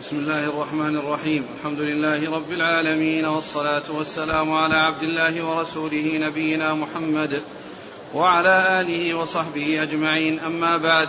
[0.00, 1.46] بسم الله الرحمن الرحيم.
[1.58, 7.42] الحمد لله رب العالمين والصلاة والسلام على عبد الله ورسوله نبينا محمد
[8.14, 10.40] وعلى آله وصحبه أجمعين.
[10.40, 11.08] أما بعد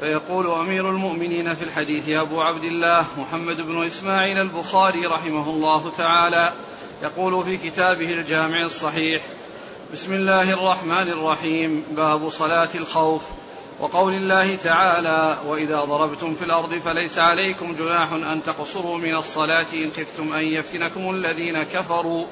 [0.00, 6.52] فيقول أمير المؤمنين في الحديث أبو عبد الله محمد بن إسماعيل البخاري رحمه الله تعالى
[7.02, 9.22] يقول في كتابه الجامع الصحيح
[9.92, 13.22] بسم الله الرحمن الرحيم باب صلاة الخوف.
[13.82, 19.90] وقول الله تعالى واذا ضربتم في الأرض فليس عليكم جناح ان تقصروا من الصلاه ان
[19.96, 22.26] خفتم ان يفتنكم الذين كفروا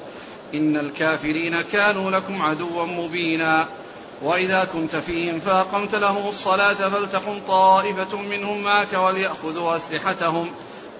[0.53, 3.67] ان الكافرين كانوا لكم عدوا مبينا
[4.21, 10.51] واذا كنت فيهم فاقمت لهم الصلاه فلتقم طائفه منهم معك ولياخذوا اسلحتهم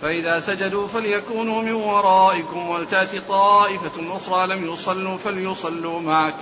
[0.01, 6.37] فاذا سجدوا فليكونوا من ورائكم ولتات طائفه أخرى لم يصلوا فليصلوا معك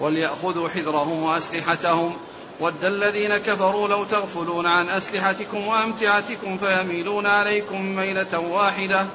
[0.00, 2.16] ولياخذوا حذرهم واسلحتهم
[2.60, 9.06] ود الذين كفروا لو تغفلون عن أسلحتكم وأمتعتكم فيميلون عليكم ميلة واحدة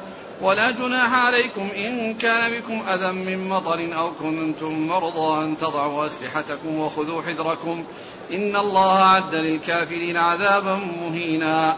[0.42, 6.80] ولا جناح عليكم إن كان بكم أذى من مطر أو كنتم مرضى أن تضعوا أسلحتكم
[6.80, 7.86] وخذوا حذركم
[8.34, 11.76] إن الله عد للكافرين عذابا مهينا.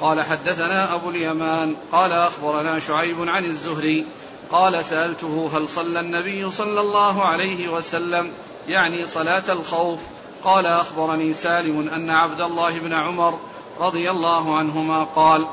[0.00, 4.06] قال حدثنا أبو اليمان قال أخبرنا شعيب عن الزهري
[4.50, 8.30] قال سألته هل صلى النبي صلى الله عليه وسلم
[8.68, 10.00] يعني صلاة الخوف
[10.44, 13.38] قال أخبرني سالم أن عبد الله بن عمر
[13.80, 15.46] رضي الله عنهما قال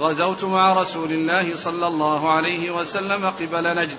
[0.00, 3.98] غزوت مع رسول الله صلى الله عليه وسلم قبل نجد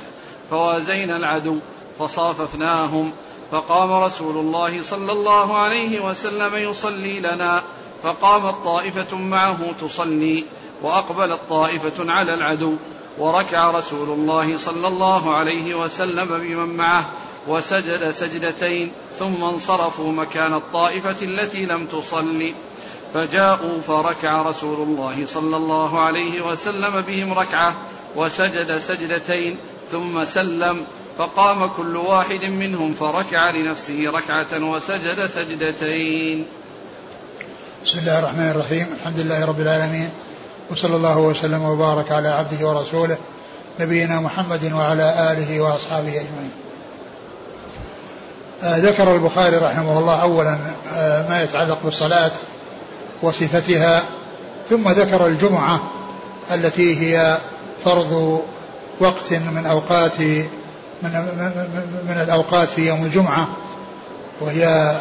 [0.50, 1.58] فوازينا العدو
[2.00, 3.12] فصاففناهم
[3.52, 7.64] فقام رسول الله صلى الله عليه وسلم يصلي لنا
[8.04, 10.46] فقامت طائفة معه تصلي
[10.82, 12.76] وأقبلت طائفة على العدو
[13.18, 17.10] وركع رسول الله صلى الله عليه وسلم بمن معه
[17.48, 22.54] وسجد سجدتين ثم انصرفوا مكان الطائفة التي لم تصل.
[23.14, 27.76] فجاءوا فركع رسول الله صلى الله عليه وسلم بهم ركعة
[28.16, 29.58] وسجد سجدتين
[29.92, 30.86] ثم سلم.
[31.18, 36.48] فقام كل واحد منهم فركع لنفسه ركعة وسجد سجدتين.
[37.86, 38.88] بسم الله الرحمن الرحيم.
[39.00, 40.10] الحمد لله رب العالمين.
[40.72, 43.18] وصلى الله وسلم وبارك على عبده ورسوله
[43.80, 46.71] نبينا محمد وعلى آله وأصحابه أجمعين.
[48.64, 50.58] ذكر البخاري رحمه الله أولا
[50.94, 52.32] آه، ما يتعلق بالصلاة
[53.22, 54.04] وصفتها
[54.70, 55.80] ثم ذكر الجمعة
[56.54, 57.38] التي هي
[57.86, 58.42] فرض
[59.00, 60.40] وقت من أوقات من,
[62.08, 63.48] من الأوقات في يوم الجمعة
[64.42, 64.96] وهي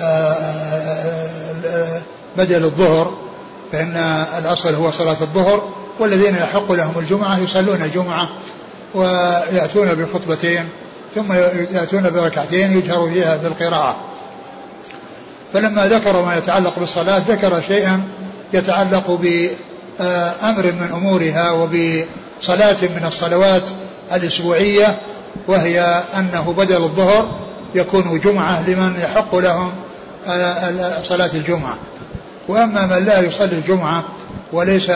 [0.00, 2.00] آه،
[2.36, 3.14] بدل الظهر
[3.72, 3.96] فإن
[4.38, 8.28] الأصل هو صلاة الظهر والذين يحق لهم الجمعة يصلون الجمعة
[8.94, 10.68] ويأتون بخطبتين
[11.16, 11.32] ثم
[11.76, 13.96] يأتون بركعتين يجهر فيها بالقراءة.
[15.52, 18.02] فلما ذكر ما يتعلق بالصلاة ذكر شيئا
[18.52, 23.62] يتعلق بأمر من أمورها وبصلاة من الصلوات
[24.12, 24.98] الأسبوعية
[25.48, 27.40] وهي أنه بدل الظهر
[27.74, 29.72] يكون جمعة لمن يحق لهم
[31.04, 31.78] صلاة الجمعة.
[32.48, 34.04] وأما من لا يصلي الجمعة
[34.52, 34.90] وليس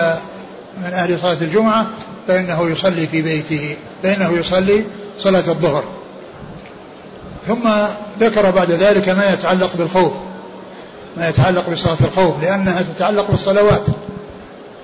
[0.84, 1.86] من أهل صلاة الجمعة
[2.28, 4.84] فإنه يصلي في بيته فإنه يصلي
[5.18, 5.84] صلاة الظهر.
[7.46, 7.68] ثم
[8.20, 10.12] ذكر بعد ذلك ما يتعلق بالخوف
[11.16, 13.86] ما يتعلق بصلاة الخوف لأنها تتعلق بالصلوات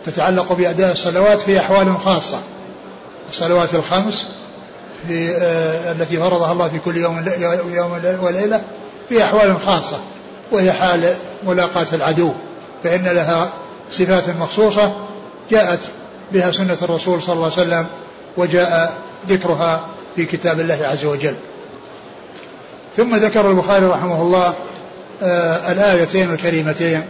[0.04, 2.38] تتعلق بأداء الصلوات في أحوال خاصة.
[3.30, 4.26] الصلوات الخمس
[5.08, 7.24] في آه التي فرضها الله في كل يوم
[7.72, 8.62] يوم وليلة
[9.08, 9.98] في أحوال خاصة
[10.52, 11.14] وهي حال
[11.46, 12.32] ملاقاة العدو
[12.84, 13.48] فإن لها
[13.90, 14.96] صفات مخصوصة
[15.50, 15.80] جاءت
[16.32, 17.86] بها سنة الرسول صلى الله عليه وسلم
[18.36, 18.96] وجاء
[19.28, 21.34] ذكرها في كتاب الله عز وجل.
[22.96, 24.54] ثم ذكر البخاري رحمه الله
[25.22, 27.06] آه الآيتين الكريمتين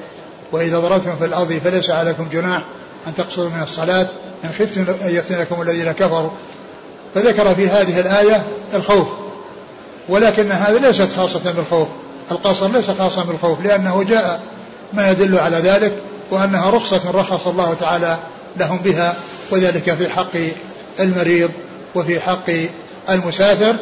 [0.52, 2.64] وإذا ضربتم في الأرض فليس عليكم جناح
[3.06, 4.06] أن تقصروا من الصلاة
[4.44, 6.30] إن خفتم أن يفتنكم الذين كفروا.
[7.14, 8.42] فذكر في هذه الآية
[8.74, 9.08] الخوف
[10.08, 11.88] ولكن هذا ليست خاصة بالخوف
[12.30, 14.41] القصر ليس خاصا بالخوف لأنه جاء
[14.92, 15.98] ما يدل على ذلك
[16.30, 18.16] وأنها رخصة رخص الله تعالى
[18.56, 19.16] لهم بها
[19.50, 20.36] وذلك في حق
[21.00, 21.50] المريض
[21.94, 22.50] وفي حق
[23.10, 23.77] المسافر.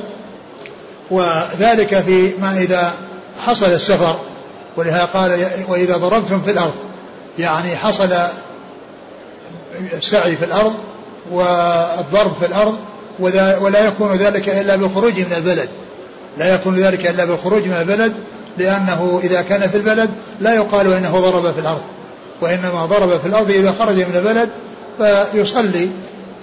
[1.11, 2.95] وذلك في ما إذا
[3.41, 4.17] حصل السفر
[4.77, 6.75] ولهذا قال وإذا ضربتم في الأرض
[7.39, 8.13] يعني حصل
[9.93, 10.75] السعي في الأرض
[11.31, 12.77] والضرب في الأرض
[13.61, 15.69] ولا يكون ذلك إلا بالخروج من البلد.
[16.39, 18.13] لا يكون ذلك إلا بالخروج من البلد
[18.59, 20.11] لأنه إذا كان في البلد
[20.41, 21.83] لا يقال إنه ضرب في الأرض.
[22.41, 24.49] وإنما ضرب في الأرض إذا خرج من البلد
[25.33, 25.91] فيصلي.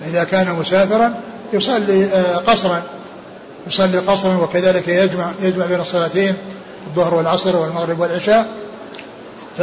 [0.07, 1.13] إذا كان مسافرا
[1.53, 2.83] يصلي آه، قصرا.
[3.67, 6.35] يصلي قصرا وكذلك يجمع يجمع بين الصلاتين
[6.87, 8.47] الظهر والعصر والمغرب والعشاء.
[9.57, 9.61] ف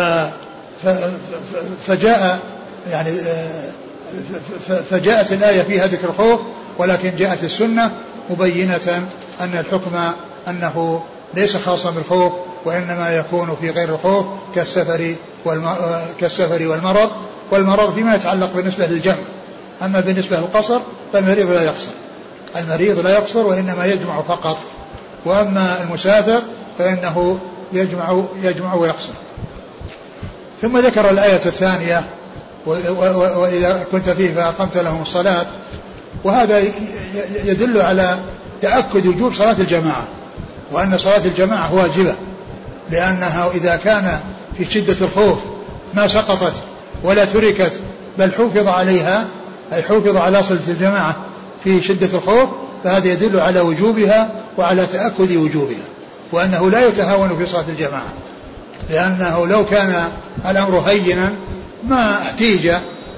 [1.86, 2.38] فجاء
[2.90, 3.10] يعني
[4.90, 6.40] فجاءت الآية فيها ذكر الخوف
[6.78, 7.90] ولكن جاءت السنة
[8.30, 9.08] مبينة
[9.40, 9.90] أن الحكم
[10.48, 11.02] أنه
[11.34, 12.32] ليس خاصا بالخوف
[12.64, 15.14] وإنما يكون في غير الخوف كالسفر
[16.20, 17.10] كالسفر والمرض.
[17.50, 19.24] والمرض فيما يتعلق بالنسبة للجمع.
[19.82, 20.80] أما بالنسبة للقصر
[21.12, 21.90] فالمريض لا يقصر.
[22.56, 24.58] المريض لا يقصر وإنما يجمع فقط.
[25.24, 26.42] وأما المسافر
[26.78, 27.38] فإنه
[27.72, 29.12] يجمع يجمع ويقصر.
[30.62, 32.04] ثم ذكر الآية الثانية
[32.66, 35.46] وإذا كنت فيه فأقمت لهم الصلاة.
[36.24, 36.62] وهذا
[37.44, 38.18] يدل على
[38.62, 40.04] تأكد وجوب صلاة الجماعة
[40.72, 42.14] وأن صلاة الجماعة واجبة
[42.90, 44.20] لأنها إذا كان
[44.58, 45.38] في شدة الخوف
[45.94, 46.54] ما سقطت
[47.02, 47.80] ولا تركت
[48.18, 49.24] بل حفظ عليها
[49.72, 51.16] أي حفظ على صلاة الجماعة
[51.64, 52.48] في شدة الخوف
[52.84, 55.84] فهذا يدل على وجوبها وعلى تأكد وجوبها
[56.32, 58.12] وأنه لا يتهاون في صلاة الجماعة
[58.90, 60.08] لأنه لو كان
[60.50, 61.32] الأمر هينا
[61.88, 62.72] ما احتيج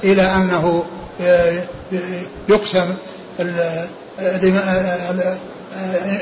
[0.05, 0.85] إلى أنه
[2.49, 2.95] يقسم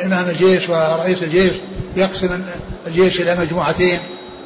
[0.05, 1.53] إمام الجيش ورئيس الجيش
[1.97, 2.41] يقسم
[2.87, 3.99] الجيش إلى مجموعتين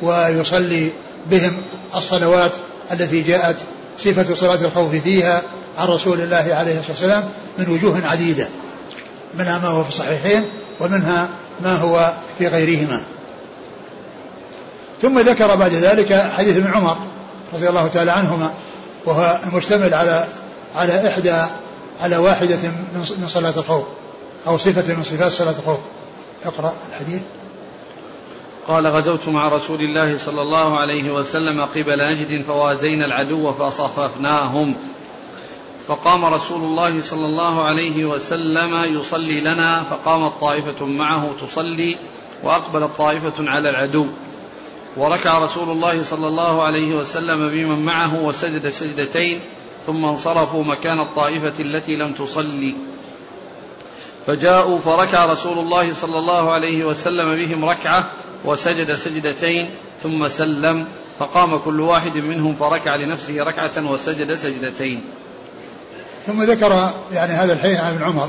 [0.02, 0.92] ويصلي
[1.30, 1.52] بهم
[1.96, 2.52] الصلوات
[2.92, 3.56] التي جاءت
[4.04, 5.42] صفة صلاة الخوف فيها
[5.78, 7.24] عن رسول الله عليه الصلاة والسلام
[7.58, 8.48] من وجوه عديدة
[9.38, 10.44] منها ما هو في الصحيحين
[10.80, 11.28] ومنها
[11.60, 13.02] ما هو في غيرهما.
[15.02, 16.96] ثم ذكر بعد ذلك حديث ابن عمر
[17.54, 18.52] رضي الله تعالى عنهما
[19.04, 20.24] وهو مشتمل على
[20.74, 21.34] على إحدى
[22.00, 22.58] على واحدة
[23.18, 23.84] من صلاة الخوف
[24.46, 25.78] أو صفة من صفات صلاة الخوف.
[26.44, 27.22] اقرأ الحديث.
[28.68, 34.76] قال غزوت مع رسول الله صلى الله عليه وسلم قبل نجد فوازينا العدو فصففناهم.
[35.86, 41.96] فقام رسول الله صلى الله عليه وسلم يصلي لنا فقامت طائفة معه تصلي
[42.42, 44.06] وأقبلت طائفة على العدو.
[44.96, 49.40] وركع رسول الله صلى الله عليه وسلم بمن معه وسجد سجدتين
[49.86, 52.76] ثم انصرفوا مكان الطائفة التي لم تصلي.
[54.26, 58.10] فجاءوا فركع رسول الله صلى الله عليه وسلم بهم ركعة
[58.44, 60.86] وسجد سجدتين ثم سلم
[61.18, 65.04] فقام كل واحد منهم فركع لنفسه ركعة وسجد سجدتين.
[66.26, 68.28] ثم ذكر يعني هذا الحديث عن ابن عمر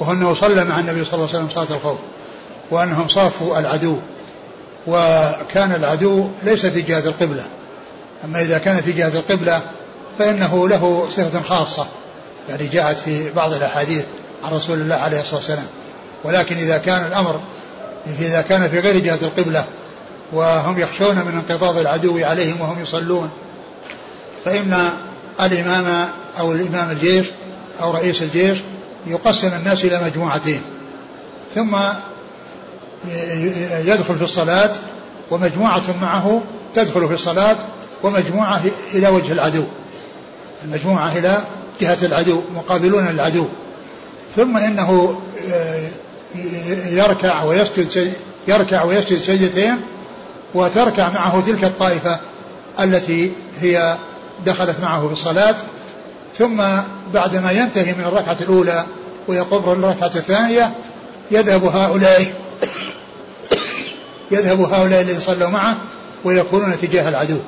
[0.00, 1.98] وهو أنه صلى مع النبي صلى الله عليه وسلم صلاة الخوف
[2.70, 3.96] وأنهم صافوا العدو
[4.86, 7.46] وكان العدو ليس في جهة القبلة.
[8.24, 9.62] أما إذا كان في جهة القبلة
[10.18, 11.86] فإنه له صفة خاصة
[12.48, 14.04] يعني جاءت في بعض الأحاديث
[14.44, 15.66] عن رسول الله عليه الصلاة والسلام.
[16.24, 17.40] ولكن إذا كان الأمر
[18.06, 19.64] إذا كان في غير جهة القبلة
[20.32, 23.30] وهم يخشون من انقضاض العدو عليهم وهم يصلون
[24.44, 24.90] فإن
[25.40, 26.08] الإمام
[26.38, 27.26] أو الإمام الجيش
[27.82, 28.58] أو رئيس الجيش
[29.06, 30.62] يقسم الناس إلى مجموعتين
[31.54, 31.76] ثم
[33.84, 34.72] يدخل في الصلاة
[35.30, 36.42] ومجموعة معه
[36.74, 37.56] تدخل في الصلاة
[38.02, 38.62] ومجموعة
[38.94, 39.64] إلى وجه العدو
[40.64, 41.38] المجموعة إلى
[41.80, 43.46] جهة العدو مقابلون للعدو
[44.36, 45.20] ثم إنه
[46.90, 48.12] يركع ويسجد
[48.48, 49.80] يركع ويسجد سجدتين
[50.54, 52.20] وتركع معه تلك الطائفة
[52.80, 53.96] التي هي
[54.46, 55.56] دخلت معه في الصلاة.
[56.38, 56.62] ثم
[57.14, 58.84] بعدما ينتهي من الركعة الأولى
[59.28, 60.72] ويقبر الركعة الثانية
[61.30, 62.32] يذهب هؤلاء
[64.30, 65.76] يذهب هؤلاء الذين صلوا معه
[66.24, 67.38] ويكونون تجاه العدو.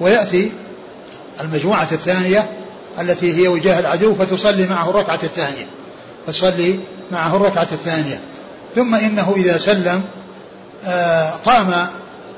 [0.00, 0.52] ويأتي
[1.40, 2.50] المجموعة الثانية
[3.00, 5.66] التي هي وجاه العدو فتصلي معه الركعة الثانية.
[6.32, 6.80] تصلي
[7.12, 8.20] معه الركعة الثانية.
[8.74, 10.02] ثم إنه إذا سلم
[10.86, 11.86] آه، قام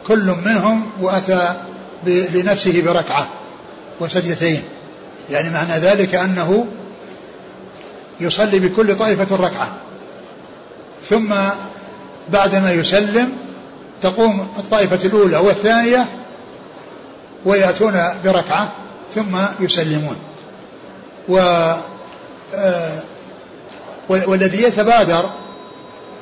[0.07, 1.55] كل منهم وأتى
[2.07, 3.27] لنفسه بركعة
[4.01, 4.63] وسجدتين.
[5.31, 6.67] يعني معنى ذلك أنه
[8.21, 9.69] يصلي بكل طائفة ركعة
[11.11, 11.35] ثم
[12.29, 13.33] بعدما يسلم
[14.03, 16.07] تقوم الطائفة الأولى والثانية
[17.45, 18.73] ويأتون بركعة
[19.15, 20.17] ثم يسلمون.
[21.29, 21.39] و
[22.55, 23.03] آه،
[24.09, 25.31] والذي يتبادر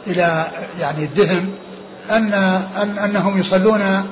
[0.06, 0.46] إلى
[0.80, 1.52] يعني الذهن
[2.10, 2.32] أن,
[2.82, 4.06] أن أنهم يصلون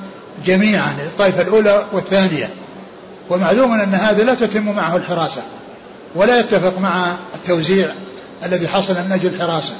[0.45, 2.49] جميعا الطائفة الأولى والثانية.
[3.29, 5.41] ومعلوم أن هذا لا تتم معه الحراسة
[6.15, 7.91] ولا يتفق مع التوزيع
[8.45, 9.73] الذي حصل من أجل الحراسة.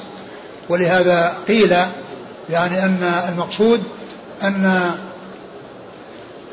[0.68, 1.76] ولهذا قيل
[2.50, 3.82] يعني أن المقصود
[4.42, 4.90] أن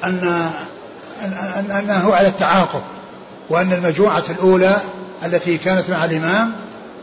[0.04, 0.50] أن
[1.24, 2.82] أن أنه على التعاقب
[3.50, 4.78] وأن المجموعة الأولى
[5.26, 6.54] التي كانت مع الإمام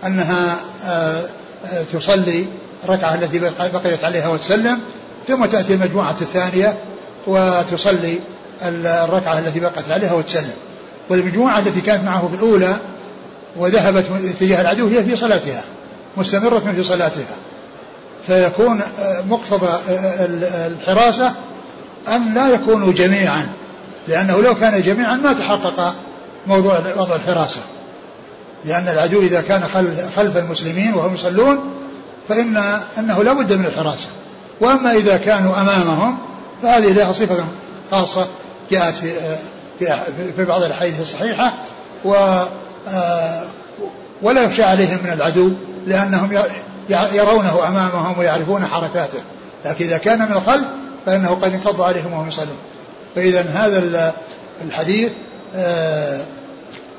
[0.07, 1.23] أنها آه،
[1.67, 2.47] آه، تصلي
[2.85, 3.39] الركعة التي
[3.73, 4.79] بقيت عليها وتسلم
[5.29, 6.77] ثم تأتي المجموعة الثانية
[7.27, 8.21] وتصلي
[8.63, 10.55] الركعة التي بقت عليها وتسلم.
[11.09, 12.77] والمجموعة التي كانت معه في الأولى
[13.57, 15.63] وذهبت اتجاه العدو هي في صلاتها
[16.17, 17.37] مستمرة في صلاتها.
[18.27, 19.79] فيكون آه، مقتضى
[20.51, 21.33] الحراسة
[22.09, 23.47] أن لا يكونوا جميعا
[24.09, 25.95] لأنه لو كان جميعا ما تحقق
[26.47, 27.61] موضوع وضع الحراسة.
[28.65, 29.63] لأن العدو إذا كان
[30.17, 31.59] خلف المسلمين وهم يصلون
[32.29, 32.57] فإن
[32.99, 34.09] أنه لا بد من الحراسة.
[34.61, 36.19] وأما إذا كانوا أمامهم
[36.63, 37.45] فهذه لها صفة
[37.91, 38.29] خاصة
[38.71, 39.11] جاءت في
[39.79, 39.87] في,
[40.37, 41.55] في بعض الأحاديث الصحيحة
[42.05, 42.43] و
[44.23, 45.51] ولا يخشى عليهم من العدو
[45.87, 46.33] لأنهم
[46.89, 49.19] يرونه أمامهم ويعرفون حركاته.
[49.65, 50.65] لكن إذا كان من الخلف
[51.07, 52.59] فإنه قد انقض عليهم وهم يصلون.
[53.15, 54.13] فإذا هذا
[54.65, 55.13] الحديث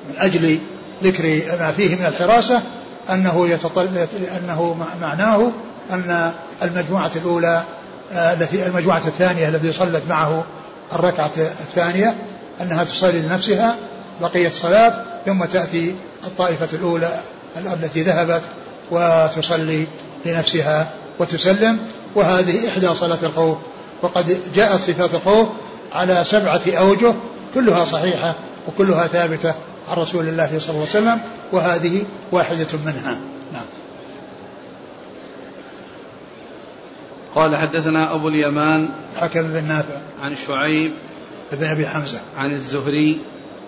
[0.10, 0.60] من أجل
[1.04, 1.24] ذكر
[1.60, 2.62] ما فيه من الحراسة
[3.10, 5.52] أنه يتطل أنه معناه
[5.92, 6.32] أن
[6.64, 7.64] المجموعة الأولى
[8.12, 10.44] التي المجموعة الثانية التي صلت معه
[10.94, 12.16] الركعة الثانية
[12.62, 13.76] أنها تصلي لنفسها
[14.22, 17.20] بقية الصلاة ثم تأتي الطائفة الأولى
[17.58, 18.42] التي ذهبت
[18.92, 19.88] وتصلي
[20.26, 21.80] لنفسها وتسلم.
[22.16, 23.58] وهذه إحدى صلاة الخوف.
[24.02, 25.48] وقد جاءت صفات الخوف
[25.94, 27.14] على سبعة أوجه
[27.54, 28.36] كلها صحيحة
[28.68, 29.54] وكلها ثابتة.
[29.90, 33.20] عن رسول الله صلى الله عليه وسلم وهذه واحدة منها.
[33.54, 33.66] نعم.
[37.36, 39.98] قال حدثنا أبو اليمان حكم بن نافع.
[40.22, 40.92] عن شعيب
[41.52, 42.20] بن أبي حمزة.
[42.38, 43.22] عن الزهري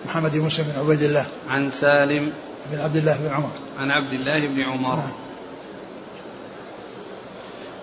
[0.06, 1.26] محمد بن مسلم بن عبيد الله.
[1.48, 2.32] عن سالم
[2.72, 3.50] بن عبد الله بن عمر.
[3.78, 4.96] عن عبد الله بن عمر.
[4.96, 5.12] نعم.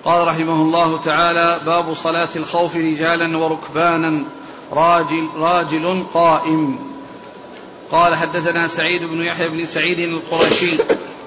[0.04, 4.26] قال رحمه الله تعالى باب صلاة الخوف رجالا وركبانا
[4.72, 6.95] راجل راجل قائم.
[7.92, 10.78] قال حدثنا سعيد بن يحيى بن سعيد القرشي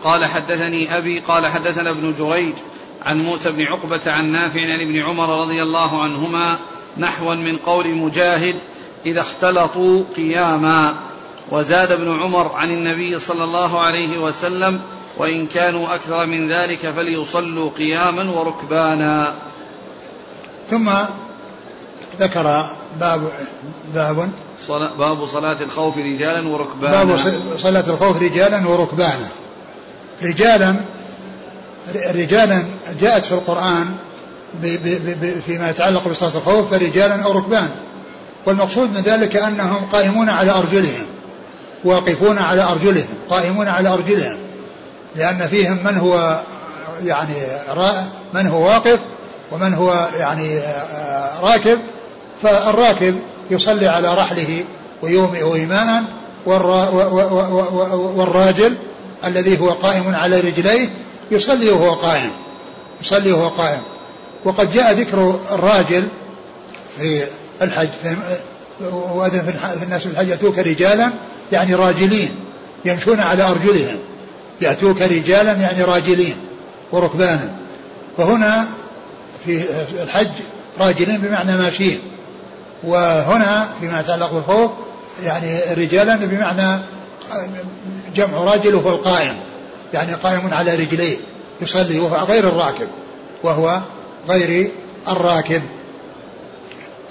[0.04, 2.54] قال حدثني أبي قال حدثنا ابن جريج
[3.02, 6.58] عن موسى بن عقبة عن نافع عن ابن عمر رضي الله عنهما
[6.98, 8.60] نحوا من قول مجاهد
[9.06, 10.94] إذا اختلطوا قياما
[11.50, 14.80] وزاد ابن عمر عن النبي صلى الله عليه وسلم
[15.18, 19.34] وإن كانوا أكثر من ذلك فليصلوا قياما وركبانا
[20.70, 20.90] ثم
[22.20, 22.66] ذكر
[23.00, 23.30] باب
[23.94, 24.30] باب
[24.66, 27.04] صلاة باب صلاة الخوف رجالا وركبانا.
[27.04, 27.18] باب
[27.58, 29.28] صلاة الخوف رجالا وركبانا.
[30.22, 30.74] رجالا
[31.94, 32.64] رجالا
[33.00, 33.94] جاءت في القرآن
[35.46, 37.70] فيما يتعلق بصلاة الخوف فرجالا أو ركبانا.
[38.46, 41.06] والمقصود من ذلك أنهم قائمون على أرجلهم.
[41.84, 43.14] واقفون على أرجلهم.
[43.30, 44.38] قائمون على أرجلهم.
[45.16, 46.40] لأن فيهم من هو
[47.04, 47.34] يعني
[48.34, 48.98] من هو واقف
[49.52, 50.60] ومن هو يعني
[51.42, 51.78] راكب.
[52.42, 53.18] فالراكب
[53.50, 54.64] يصلي على رحله
[55.02, 56.04] ويومئ إيماء
[58.16, 58.74] والراجل
[59.24, 60.88] الذي هو قائم على رجليه
[61.30, 62.30] يصلي وهو قائم
[63.02, 63.82] يصلي وهو قائم.
[64.44, 66.08] وقد جاء ذكر الراجل
[66.98, 67.22] في
[67.62, 67.88] الحج
[68.90, 71.10] وأذن في الناس في الحج يأتوك رجالا
[71.52, 72.34] يعني راجلين
[72.84, 73.98] يمشون على أرجلهم
[74.60, 76.36] يأتوك رجالا يعني راجلين
[76.92, 77.56] وركبانا.
[78.18, 78.66] فهنا
[79.46, 79.64] في
[80.02, 80.30] الحج
[80.80, 82.00] راجلين بمعنى ماشيين.
[82.82, 84.70] وهنا فيما يتعلق بالخوف
[85.24, 86.78] يعني رجالا بمعنى
[88.14, 89.34] جمع راجل وهو القائم
[89.94, 91.16] يعني قائم على رجليه
[91.60, 92.88] يصلي وهو غير الراكب
[93.42, 93.80] وهو
[94.28, 94.70] غير
[95.08, 95.62] الراكب.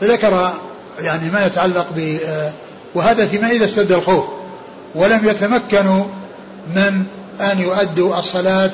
[0.01, 0.53] فذكر
[0.99, 2.17] يعني ما يتعلق ب
[2.95, 4.25] وهذا فيما إذا اشتد الخوف
[4.95, 6.03] ولم يتمكنوا
[6.75, 7.03] من
[7.41, 8.71] أن يؤدوا الصلاة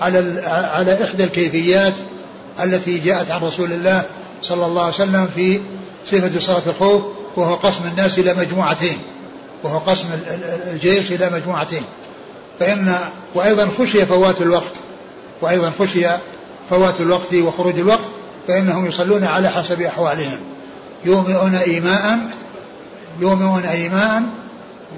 [0.00, 1.94] على على إحدى الكيفيات
[2.62, 4.02] التي جاءت عن رسول الله
[4.42, 5.60] صلى الله عليه وسلم في
[6.06, 7.02] صفة صلاة الخوف
[7.36, 8.98] وهو قسم الناس إلى مجموعتين.
[9.62, 10.08] وهو قسم
[10.70, 11.82] الجيش إلى مجموعتين.
[12.60, 12.94] فإن
[13.34, 14.72] وأيضا خشي فوات الوقت.
[15.40, 16.06] وأيضا خشي
[16.70, 18.04] فوات الوقت وخروج الوقت
[18.48, 20.38] فإنهم يصلون على حسب أحوالهم.
[21.04, 22.18] يومئون إيماء
[23.20, 24.22] يومئون إيماء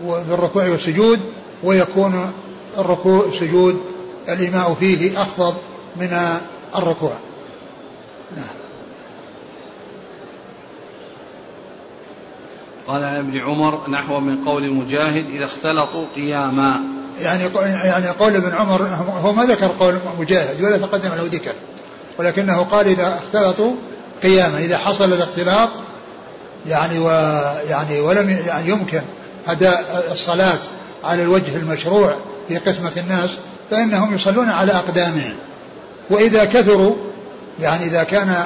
[0.05, 1.21] بالركوع والسجود
[1.63, 2.33] ويكون
[2.79, 3.81] الركوع سجود
[4.29, 5.55] الإيماء فيه أخفض
[5.97, 6.39] من
[6.77, 7.17] الركوع.
[8.37, 8.56] نعم.
[12.89, 16.81] قال عن ابن عمر نحو من قول مجاهد إذا اختلطوا قياما.
[17.21, 17.45] يعني
[17.85, 18.83] يعني قول ابن عمر
[19.23, 21.53] هو ما ذكر قول مجاهد ولا تقدم له ذكر
[22.19, 23.73] ولكنه قال إذا اختلطوا
[24.23, 25.69] قياما إذا حصل الاختلاط
[26.67, 29.03] يعني ويعني ولم يعني يمكن
[29.47, 30.59] أداء الصلاة
[31.05, 32.15] على الوجه المشروع
[32.49, 33.31] في قسمة الناس
[33.71, 35.35] فإنهم يصلون على أقدامهم.
[36.11, 36.95] وإذا كثروا
[37.61, 38.45] يعني إذا كان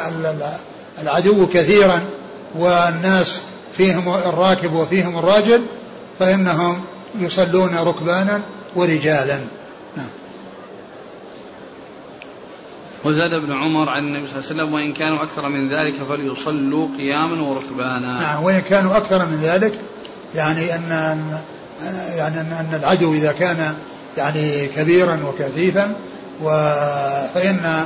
[1.03, 2.01] العدو كثيرا
[2.59, 3.41] والناس
[3.73, 5.67] فيهم الراكب وفيهم الراجل
[6.19, 6.81] فإنهم
[7.19, 8.41] يصلون ركبانا
[8.77, 9.41] ورجالا.
[9.97, 10.09] نعم.
[13.05, 16.89] وزاد ابن عمر عن النبي صلى الله عليه وسلم وإن كانوا أكثر من ذلك فليصلوا
[16.99, 18.21] قياما وركبانا.
[18.21, 19.73] نعم وإن كانوا أكثر من ذلك
[20.35, 21.19] يعني أن
[22.17, 23.75] يعني أن العدو إذا كان
[24.17, 25.95] يعني كبيرا وكثيفا
[27.35, 27.85] فإن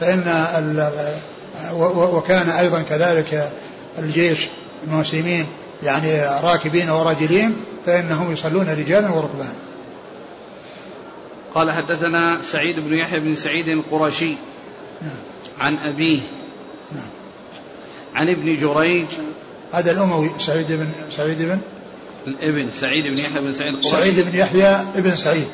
[0.00, 0.90] فإن
[1.96, 3.52] وكان أيضا كذلك
[3.98, 4.48] الجيش
[4.86, 5.46] المسلمين
[5.82, 9.54] يعني راكبين وراجلين فإنهم يصلون رجالا وركبانا.
[11.54, 14.34] قال حدثنا سعيد بن يحيى بن سعيد القرشي
[15.02, 15.10] نعم.
[15.60, 16.20] عن أبيه.
[16.92, 17.08] نعم.
[18.14, 19.06] عن ابن جريج.
[19.72, 21.58] هذا الأموي سعيد بن سعيد بن؟
[22.26, 23.90] الابن سعيد بن يحيى بن سعيد القرشي.
[23.90, 25.48] سعيد بن يحيى ابن سعيد.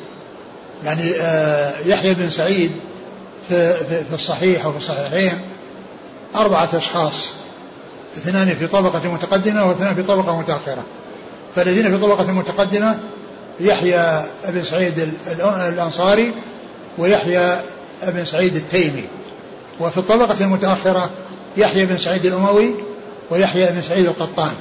[0.83, 2.71] يعني آه يحيى بن سعيد
[3.49, 5.41] في, في, في الصحيح وفي الصحيحين
[6.35, 7.40] أربعة أشخاص.
[8.17, 10.83] اثنان في طبقة متقدمة واثنان في طبقة متأخرة.
[11.55, 12.99] فالذين في طبقة متقدمة
[13.59, 15.13] يحيى بن سعيد
[15.67, 16.33] الأنصاري
[16.97, 17.57] ويحيى
[18.07, 19.03] بن سعيد التيمي.
[19.79, 21.09] وفي الطبقة المتأخرة
[21.57, 22.75] يحيى بن سعيد الأموي
[23.29, 24.53] ويحيى بن سعيد القطان.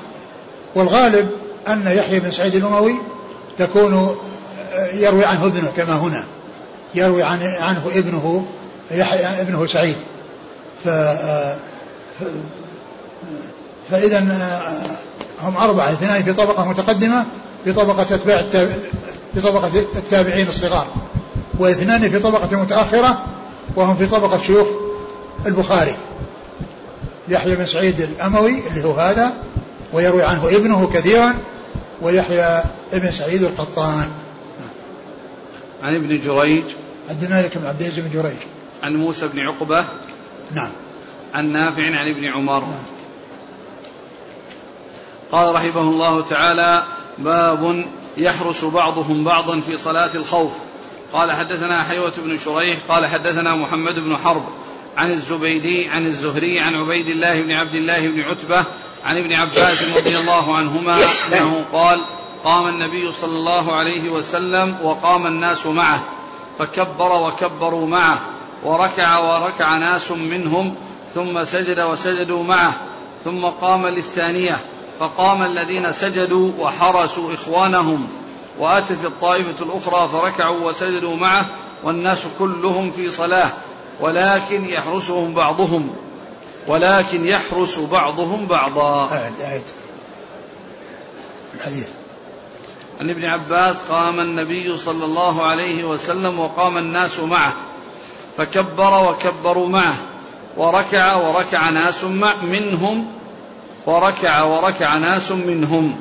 [0.74, 1.30] والغالب
[1.68, 2.94] أن يحيى بن سعيد الأموي
[3.58, 4.16] تكون
[4.94, 6.24] يروي عنه ابنه كما هنا.
[6.94, 8.46] يروي عنه ابنه
[8.90, 9.96] يحيى ابنه سعيد.
[10.84, 10.88] ف
[13.90, 14.18] فإذا
[15.40, 17.26] هم أربعة اثنان في طبقة متقدمة
[17.64, 18.46] في طبقة أتباع
[19.34, 20.86] في طبقة التابعين الصغار
[21.58, 23.24] واثنان في طبقة متأخرة
[23.76, 24.66] وهم في طبقة شيوخ
[25.46, 25.94] البخاري
[27.28, 29.32] يحيى بن سعيد الأموي اللي هو هذا
[29.92, 31.34] ويروي عنه ابنه كثيرا
[32.02, 34.08] ويحيى ابن سعيد القطان.
[35.82, 36.64] عن ابن جريج.
[37.10, 38.36] عبد الملك بن عبد العزيز بن جريج.
[38.82, 39.84] عن موسى بن عقبة.
[40.54, 40.70] نعم.
[41.34, 42.60] عن نافع عن ابن عمر.
[42.60, 42.99] نعم.
[45.32, 46.84] قال رحمه الله تعالى
[47.18, 47.84] باب
[48.16, 50.52] يحرس بعضهم بعضا في صلاة الخوف.
[51.12, 54.44] قال حدثنا حيوة بن شريح قال حدثنا محمد بن حرب
[54.96, 58.64] عن الزبيدي عن الزهري عن عبيد الله بن عبد الله بن عتبة
[59.04, 60.98] عن ابن عباس رضي الله عنهما
[61.32, 62.04] أنه قال
[62.44, 66.04] قام النبي صلى الله عليه وسلم وقام الناس معه
[66.58, 68.20] فكبر وكبروا معه
[68.64, 70.74] وركع وركع ناس منهم
[71.14, 72.74] ثم سجد وسجدوا معه
[73.24, 74.56] ثم قام للثانية
[75.00, 78.08] فقام الذين سجدوا وحرسوا إخوانهم
[78.58, 81.50] وأتت الطائفة الأخرى فركعوا وسجدوا معه
[81.84, 83.52] والناس كلهم في صلاة
[84.00, 85.96] ولكن يحرسهم بعضهم
[86.66, 89.08] ولكن يحرس بعضهم بعضا.
[89.12, 89.62] أعد أعد
[91.54, 91.88] الحديث.
[93.00, 97.54] عن ابن عباس قام النبي صلى الله عليه وسلم وقام الناس معه
[98.36, 99.96] فكبر وكبروا معه
[100.56, 102.04] وركع وركع ناس
[102.42, 103.19] منهم
[103.86, 106.00] وركع وركع ناس منهم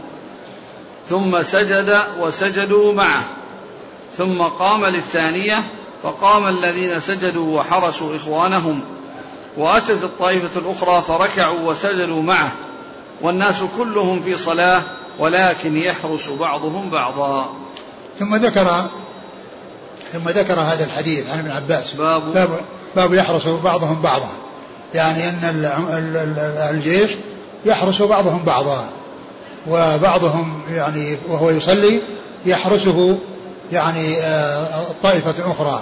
[1.09, 3.23] ثم سجد وسجدوا معه
[4.17, 5.71] ثم قام للثانية
[6.03, 8.81] فقام الذين سجدوا وحرسوا إخوانهم
[9.57, 12.51] وأتت الطائفة الأخرى فركعوا وسجدوا معه
[13.21, 14.83] والناس كلهم في صلاة
[15.19, 17.53] ولكن يحرس بعضهم بعضا.
[18.19, 18.87] ثم ذكر
[20.11, 21.93] ثم ذكر هذا الحديث عن ابن عباس.
[21.93, 22.59] باب باب,
[22.95, 24.29] باب يحرس بعضهم بعضا.
[24.93, 25.39] يعني إن
[26.71, 27.11] الجيش
[27.65, 28.89] يحرس بعضهم بعضا
[29.67, 32.01] وبعضهم يعني وهو يصلي
[32.45, 33.17] يحرسه
[33.71, 34.85] يعني آه،
[35.39, 35.81] أخرى.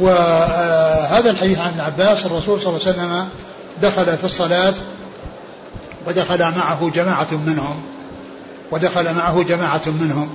[0.00, 3.28] وهذا الحديث عن ابن عباس الرسول صلى الله عليه وسلم
[3.82, 4.74] دخل في الصلاة
[6.06, 7.82] ودخل معه جماعة منهم
[8.72, 10.28] ودخل معه جماعة منهم.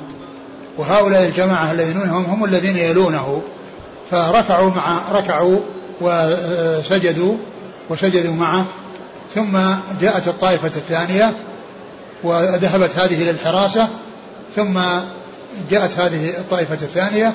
[0.78, 3.42] وهؤلاء الجماعة الذين منهم هم الذين يلونه.
[4.12, 5.60] فركعوا مع ركعوا
[6.02, 7.36] وسجدوا
[7.90, 8.66] وسجدوا معه.
[9.36, 9.58] ثم
[10.02, 11.34] جاءت الطائفة الثانية
[12.24, 13.88] وذهبت هذه للحراسة
[14.56, 14.80] ثم
[15.72, 17.34] جاءت هذه الطائفة الثانية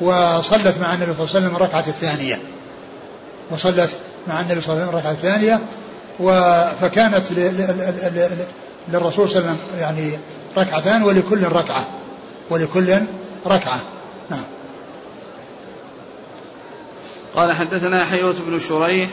[0.00, 2.38] وصلت مع النبي صلى الله عليه وسلم الركعة الثانية.
[3.50, 3.90] وصلت
[4.28, 5.60] مع النبي صلى الله عليه وسلم الركعة الثانية
[6.80, 7.32] فكانت
[8.88, 10.18] للرسول صلى الله عليه وسلم يعني
[10.56, 11.86] ركعتان ولكل ركعة
[12.50, 13.00] ولكل
[13.46, 13.80] ركعة.
[14.30, 14.44] نعم.
[17.36, 19.08] قال حدثنا حيوة بن شريح.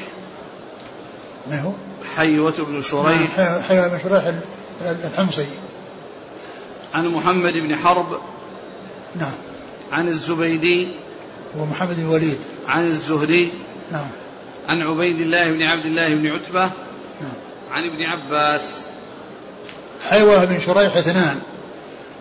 [1.52, 1.72] من هو؟
[2.16, 3.40] حيوة بن شريح.
[3.40, 4.34] نعم حيوة بن شريح
[5.06, 5.46] الحمصي.
[6.94, 8.20] عن محمد بن حرب.
[9.20, 9.32] نعم.
[9.92, 10.88] عن الزبيدي.
[11.58, 12.40] هو محمد بن وليد.
[12.68, 13.52] عن الزهري.
[13.92, 14.08] نعم.
[14.70, 16.62] عن عبيد الله بن عبد الله بن عتبة.
[17.22, 17.38] نعم.
[17.72, 18.62] عن ابن عباس.
[20.02, 21.40] حيوة بن شريح اثنان.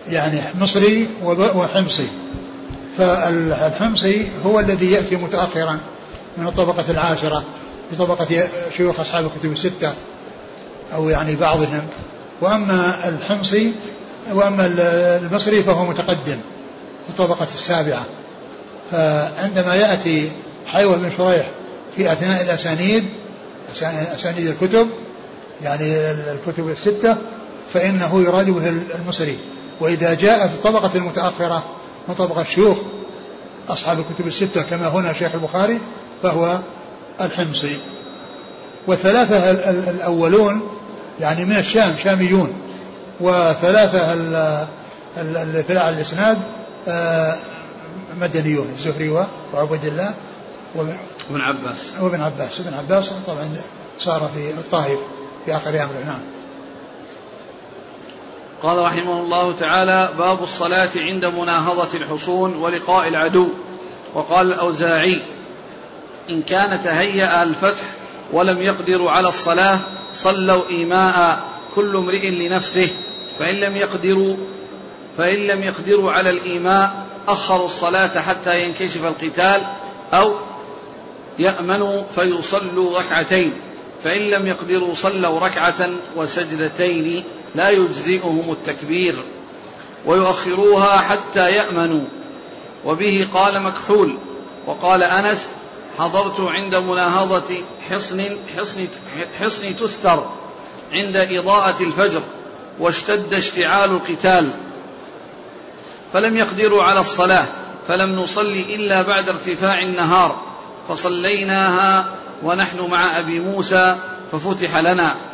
[0.09, 2.07] يعني مصري وحمصي.
[2.97, 5.79] فالحمصي هو الذي يأتي متأخرا
[6.37, 7.43] من الطبقة العاشرة.
[7.91, 8.47] بطبقة
[8.77, 9.93] شيوخ أصحاب الكتب الستة
[10.93, 11.87] أو يعني بعضهم.
[12.41, 13.73] وأما الحمصي
[14.33, 14.65] وأما
[15.21, 16.37] المصري فهو متقدم
[17.05, 18.05] في الطبقة السابعة.
[18.91, 20.31] فعندما يأتي
[20.65, 21.49] حيوة بن شريح
[21.95, 23.05] في أثناء الأسانيد
[24.15, 24.87] أسانيد الكتب
[25.63, 27.17] يعني الكتب الستة
[27.73, 29.37] فإنه يراد به المصري.
[29.79, 31.63] وإذا جاء في الطبقة المتأخرة
[32.07, 32.77] من طبقة شيوخ
[33.69, 35.79] أصحاب الكتب الستة كما هنا شيخ البخاري
[36.23, 36.59] فهو
[37.21, 37.77] الحمصي
[38.87, 39.51] والثلاثة
[39.91, 40.61] الأولون
[41.19, 42.53] يعني من الشام شاميون.
[43.19, 44.15] وثلاثة
[45.67, 46.37] في الإسناد
[46.87, 47.35] آه،
[48.21, 49.09] مدنيون الزهري
[49.53, 50.13] وعبد الله
[50.75, 51.77] وابن عباس.
[52.01, 52.59] وابن عباس.
[52.59, 53.49] ابن عباس طبعا
[53.99, 54.99] صار في الطائف
[55.45, 56.03] في آخر أمره.
[56.05, 56.21] نعم.
[58.63, 63.47] قال رحمه الله تعالى باب الصلاة عند مناهضة الحصون ولقاء العدو.
[64.13, 65.36] وقال الأوزاعي
[66.29, 67.83] إن كان تهيأ الفتح
[68.33, 69.79] ولم يقدروا على الصلاة
[70.13, 71.43] صلوا إيماء
[71.75, 72.89] كل امرئ لنفسه.
[73.39, 74.35] فإن لم يقدروا
[75.17, 79.61] فإن لم يقدروا على الإيماء أخروا الصلاة حتى ينكشف القتال
[80.13, 80.33] أو
[81.39, 83.53] يأمنوا فيصلوا ركعتين.
[84.03, 87.23] فإن لم يقدروا صلوا ركعة وسجدتين
[87.55, 89.15] لا يجزئهم التكبير.
[90.05, 92.07] ويؤخروها حتى يأمنوا.
[92.85, 94.17] وبه قال مكحول
[94.67, 95.47] وقال أنس
[95.97, 97.55] حضرت عند مناهضة
[97.89, 98.87] حصن حصن
[99.39, 100.29] حصن تستر
[100.91, 102.21] عند إضاءة الفجر
[102.79, 104.59] واشتد اشتعال القتال.
[106.13, 107.45] فلم يقدروا على الصلاة
[107.87, 110.41] فلم نصلي إلا بعد ارتفاع النهار
[110.89, 113.95] فصليناها ونحن مع أبي موسى
[114.31, 115.31] ففتح لنا.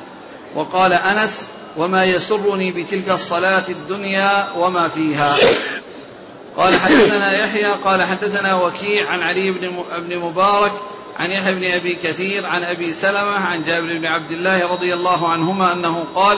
[0.55, 1.47] وقال أنس
[1.77, 5.37] وما يسرني بتلك الصلاة الدنيا وما فيها.
[6.57, 9.51] قال حدثنا يحيى قال حدثنا وكيع عن علي
[9.97, 10.71] بن مبارك
[11.17, 15.27] عن يحيى بن أبي كثير عن أبي سلمة عن جابر بن عبد الله رضي الله
[15.27, 16.37] عنهما أنه قال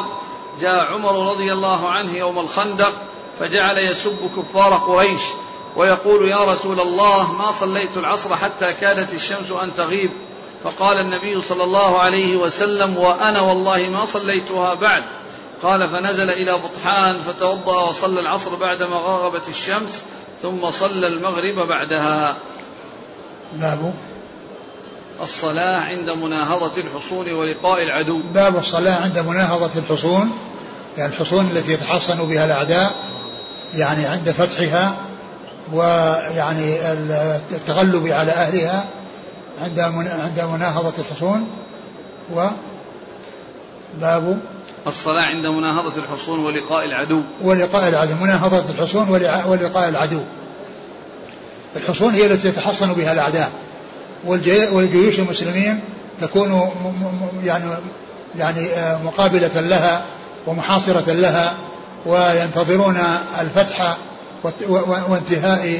[0.62, 2.94] جاء عمر رضي الله عنه يوم الخندق
[3.40, 5.22] فجعل يسب كفار قريش
[5.76, 10.12] ويقول يا رسول الله ما صليت العصر حتى كادت الشمس أن تغيب؟
[10.64, 15.04] فقال النبي صلى الله عليه وسلم وأنا والله ما صليتها بعد.
[15.66, 20.04] قال فنزل إلى بطحان فتوضأ وصلى العصر بعدما غربت الشمس
[20.42, 22.38] ثم صلى المغرب بعدها.
[23.54, 23.94] باب.
[25.22, 28.22] الصلاة عند مناهضة الحصون ولقاء العدو.
[28.34, 30.32] باب الصلاة عند مناهضة الحصون
[30.98, 32.96] يعني الحصون التي يتحصن بها الأعداء
[33.76, 34.98] يعني عند فتحها
[35.74, 36.92] ويعني
[37.52, 38.86] التغلب على أهلها
[39.62, 41.48] عند عند مناهضة الحصون.
[42.36, 42.48] و
[44.02, 44.40] باب.
[44.88, 47.22] الصلاة عند مناهضة الحصون ولقاء العدو.
[47.42, 48.16] ولقاء العدو.
[48.16, 49.10] مناهضة الحصون
[49.46, 50.22] ولقاء العدو.
[51.76, 53.52] الحصون هي التي يتحصن بها الأعداء.
[54.72, 55.80] والجيوش المسلمين
[56.22, 56.72] تكون
[57.44, 57.66] يعني
[58.38, 60.02] يعني آه، مقابلة لها
[60.48, 61.54] ومحاصرة لها
[62.06, 62.98] وينتظرون
[63.42, 63.98] الفتح
[65.10, 65.80] وانتهاء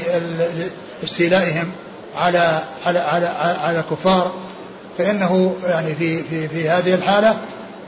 [1.04, 1.72] استيلائهم
[2.14, 3.26] على على على
[3.60, 4.32] على الكفار
[4.98, 7.36] فإنه يعني في في في هذه الحالة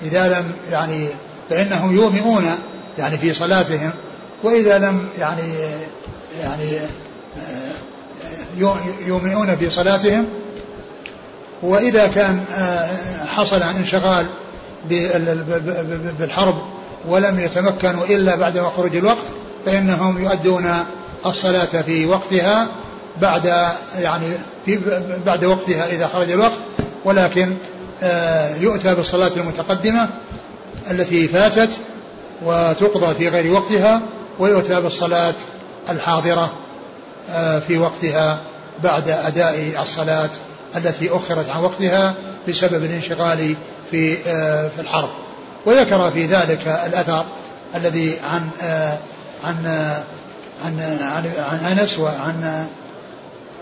[0.02, 1.08] إذا لم يعني
[1.50, 2.44] فإنهم يومئون
[2.98, 3.90] يعني في صلاتهم
[4.42, 5.58] وإذا لم يعني
[6.40, 6.78] يعني
[9.06, 10.26] يومئون في صلاتهم
[11.62, 12.44] وإذا كان
[13.28, 14.26] حصل انشغال
[16.18, 16.54] بالحرب
[17.08, 19.24] ولم يتمكنوا إلا بعد خروج الوقت
[19.66, 20.70] فإنهم يؤدون
[21.26, 22.68] الصلاة في وقتها
[23.20, 23.46] بعد
[23.98, 24.26] يعني
[24.66, 24.78] في
[25.26, 26.58] بعد وقتها إذا خرج الوقت
[27.04, 27.54] ولكن آه،
[28.60, 30.08] يؤتى بالصلاة المتقدمة
[30.90, 31.70] التي فاتت
[32.44, 34.02] وتقضى في غير وقتها
[34.38, 35.34] ويؤتى بالصلاة
[35.90, 36.52] الحاضرة
[37.30, 38.40] آه، في وقتها
[38.84, 40.30] بعد أداء الصلاة
[40.76, 42.14] التي أخرت عن وقتها
[42.48, 43.56] بسبب الانشغال
[43.90, 45.10] في آه، في الحرب.
[45.66, 47.24] وذكر في ذلك الأثر
[47.74, 48.50] الذي عن
[49.44, 49.56] عن
[50.64, 52.66] عن عن, عن أنس وعن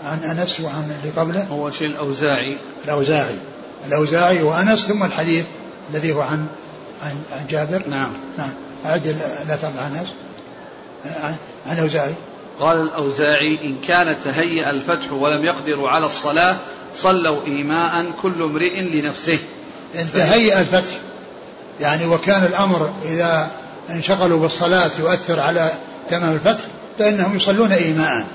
[0.05, 1.43] عن أنس وعن اللي قبله.
[1.43, 2.57] هو شيء الأوزاعي.
[2.85, 3.35] الأوزاعي.
[3.87, 5.45] الأوزاعي وأنس ثم الحديث
[5.93, 6.47] الذي هو عن
[7.03, 7.83] عن عن جابر.
[7.89, 8.13] نعم.
[8.37, 8.49] نعم.
[8.85, 9.07] أعد
[9.45, 10.07] الأثر عن أنس.
[11.65, 12.13] عن الأوزاعي.
[12.59, 16.57] قال الأوزاعي إن كان تهيأ الفتح ولم يقدروا على الصلاة
[16.95, 19.39] صلوا إيماء كل امرئ لنفسه.
[19.95, 20.97] إن تهيأ الفتح
[21.79, 23.51] يعني وكان الأمر إذا
[23.89, 25.71] انشغلوا بالصلاة يؤثر على
[26.09, 26.63] تمام الفتح
[26.99, 28.27] فإنهم يصلون إيماء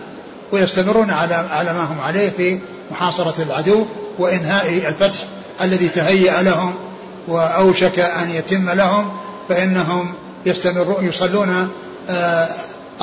[0.52, 3.86] ويستمرون على على ما هم عليه في محاصرة العدو
[4.18, 5.24] وإنهاء الفتح
[5.60, 6.74] الذي تهيأ لهم
[7.28, 9.16] وأوشك أن يتم لهم
[9.48, 10.14] فإنهم
[10.46, 11.68] يستمرون يصلون
[12.10, 12.48] آه،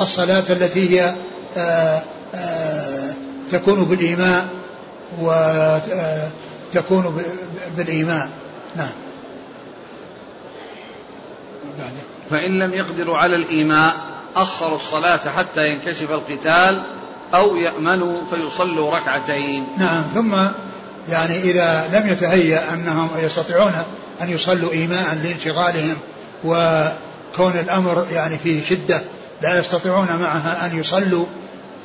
[0.00, 1.14] الصلاة التي هي
[1.56, 2.02] آه،
[2.34, 3.12] آه،
[3.52, 4.48] تكون بالإيماء
[5.20, 7.22] وتكون
[7.76, 8.30] بالإيماء.
[8.76, 8.88] نعم.
[12.30, 13.94] فإن لم يقدروا على الإيماء
[14.36, 16.74] أخروا الصلاة حتى ينكشف القتال
[17.34, 19.66] أو يأمنوا فيصلوا ركعتين.
[19.78, 20.34] نعم ثم
[21.10, 23.72] يعني إذا لم يتهيأ أنهم يستطيعون
[24.22, 25.96] أن يصلوا إيماء لانشغالهم
[26.44, 29.00] وكون الأمر يعني فيه شدة
[29.42, 31.26] لا يستطيعون معها أن يصلوا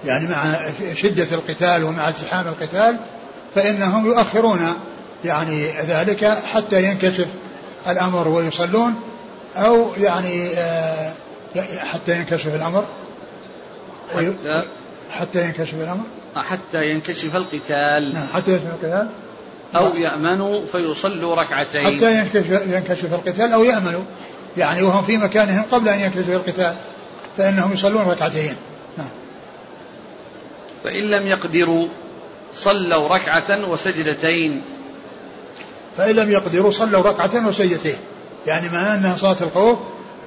[0.06, 0.46] يعني مع
[0.94, 2.98] شدة القتال ومع التحام القتال
[3.56, 4.74] فإنهم يؤخرون
[5.26, 7.28] يعني ذلك حتى ينكشف
[7.88, 8.96] الأمر ويصلون
[9.58, 11.14] أو يعني آه،
[11.94, 12.86] حتى ينكشف الأمر
[14.16, 14.64] حتى
[15.12, 16.04] حتى ينكشف الأمر.
[16.42, 18.14] حتى ينكشف القتال.
[18.14, 19.08] نعم حتى ينكشف القتال.
[19.76, 21.86] أو يأمنوا فيصلوا ركعتين.
[21.86, 24.02] حتى ينكشف, ينكشف القتال أو يأمنوا.
[24.58, 26.76] يعني وهم في مكانهم قبل أن ينكشف القتال
[27.38, 28.56] فإنهم يصلون ركعتين.
[28.98, 29.10] نعم.
[30.84, 31.88] فإن لم يقدروا
[32.54, 34.62] صلوا ركعة وسجدتين.
[35.98, 37.98] فإن لم يقدروا صلوا ركعة وسجدتين.
[38.48, 39.80] يعني معناه أنها صلاة الخوف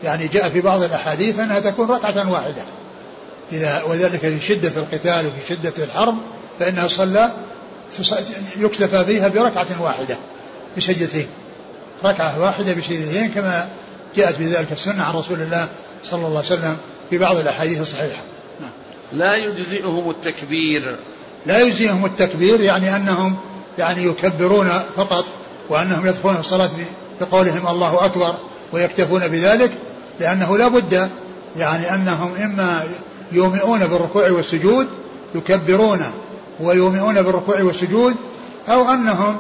[0.05, 2.63] يعني جاء في بعض الأحاديث أنها تكون ركعة واحدة.
[3.53, 6.19] إذا وذلك في شدة القتال وفي شدة الحرب
[6.61, 7.33] فإنها صلى
[8.57, 10.17] يكتفى فيها بركعة واحدة
[10.77, 11.27] بسجدتين.
[12.05, 13.69] ركعة واحدة بسجدتين كما
[14.17, 15.69] جاءت في ذلك السنة عن رسول الله
[16.05, 16.77] صلى الله عليه وسلم
[17.11, 18.23] في بعض الأحاديث الصحيحة.
[18.61, 18.71] نعم.
[19.13, 20.99] لا يجزئهم التكبير.
[21.47, 23.37] لا يجزئهم التكبير يعني أنهم
[23.79, 25.25] يعني يكبرون فقط
[25.69, 26.71] وأنهم يدخلون الصلاة
[27.21, 28.35] بقولهم الله أكبر
[28.73, 29.71] ويكتفون بذلك
[30.21, 31.11] لأنه لا بد
[31.57, 32.85] يعني أنهم إما
[33.33, 34.89] يومئون بالركوع والسجود
[35.35, 36.05] يكبرون
[36.61, 38.17] ويومئون بالركوع والسجود
[38.69, 39.37] أو أنهم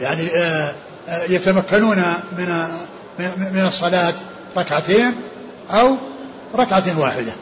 [0.00, 0.74] يعني آه،
[1.08, 2.02] آه، يتمكنون
[2.38, 2.66] من
[3.38, 4.14] من الصلاة
[4.56, 5.14] ركعتين
[5.70, 5.96] أو
[6.54, 7.32] ركعة واحدة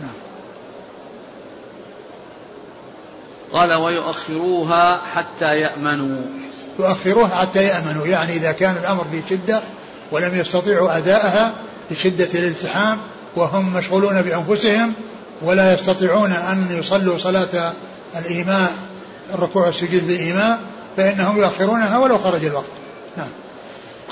[0.00, 0.10] نعم.
[3.52, 6.24] قال ويؤخروها حتى يأمنوا
[6.78, 9.62] يؤخروها حتى يأمنوا يعني إذا كان الأمر في شدة
[10.10, 11.54] ولم يستطيعوا أداءها
[11.90, 12.98] لشدة الالتحام
[13.36, 14.92] وهم مشغولون بأنفسهم
[15.42, 17.72] ولا يستطيعون أن يصلوا صلاة
[18.16, 18.72] الإيماء
[19.34, 20.60] الركوع والسجود بالإيماء
[20.96, 22.70] فإنهم يؤخرونها ولو خرج الوقت.
[23.16, 23.28] نعم.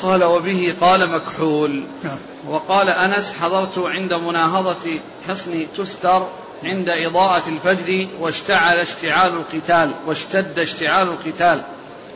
[0.03, 1.85] قال وبه قال مكحول.
[2.05, 2.19] نعم.
[2.49, 6.29] وقال أنس حضرت عند مناهضة حصن تستر
[6.63, 11.65] عند إضاءة الفجر واشتعل اشتعال القتال واشتد اشتعال القتال.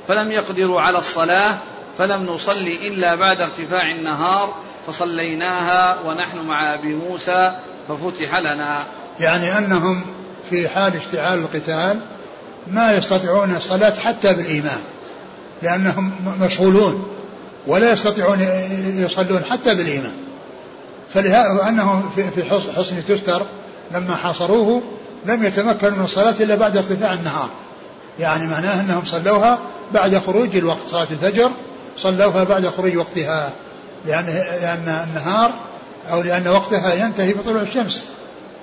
[0.08, 1.58] فلم يقدروا على الصلاة
[1.98, 4.54] فلم نصلي إلا بعد ارتفاع النهار
[4.88, 7.56] فصليناها ونحن مع أبي موسى
[7.88, 8.86] ففتح لنا.
[9.20, 10.00] يعني أنهم
[10.50, 12.00] في حال اشتعال القتال
[12.70, 14.80] ما يستطيعون الصلاة حتى بالإيمان
[15.62, 17.08] لأنهم مشغولون
[17.66, 18.40] ولا يستطيعون
[18.96, 20.12] يصلون حتى بالإيمان.
[21.14, 22.44] فلهذا أنهم في
[22.76, 23.42] حصن تستر
[23.90, 24.82] لما حاصروه
[25.26, 27.48] لم يتمكنوا من الصلاة إلا بعد ارتفاع النهار.
[28.18, 29.58] يعني معناه أنهم صلوها
[29.92, 31.50] بعد خروج الوقت صلاة الفجر
[31.96, 33.50] صلوها بعد خروج وقتها.
[34.06, 34.26] لأن
[34.60, 35.50] لأن النهار
[36.10, 38.02] أو لأن وقتها ينتهي بطلوع الشمس.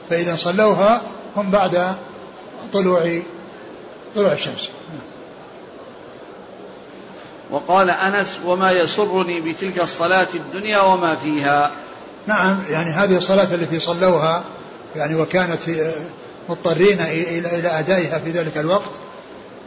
[0.10, 1.02] فإذا صلوها
[1.36, 1.96] هم بعد
[2.74, 3.22] طلوع
[4.16, 4.70] طلوع الشمس.
[7.52, 11.72] وقال أنس وما يسرني بتلك الصلاة الدنيا وما فيها.
[12.28, 14.44] نعم يعني هذه الصلاة التي صلوها
[14.96, 15.60] يعني وكانت
[16.50, 18.90] مضطرين إلى إلى أدائها في ذلك الوقت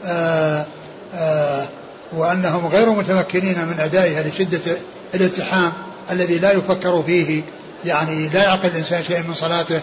[0.05, 0.67] آآ
[1.15, 1.67] آآ
[2.13, 4.77] وأنهم غير متمكنين من أدائها لشدة
[5.15, 5.73] الالتحام
[6.11, 7.43] الذي لا يفكر فيه
[7.85, 9.81] يعني لا يعقل الإنسان شيئا من صلاته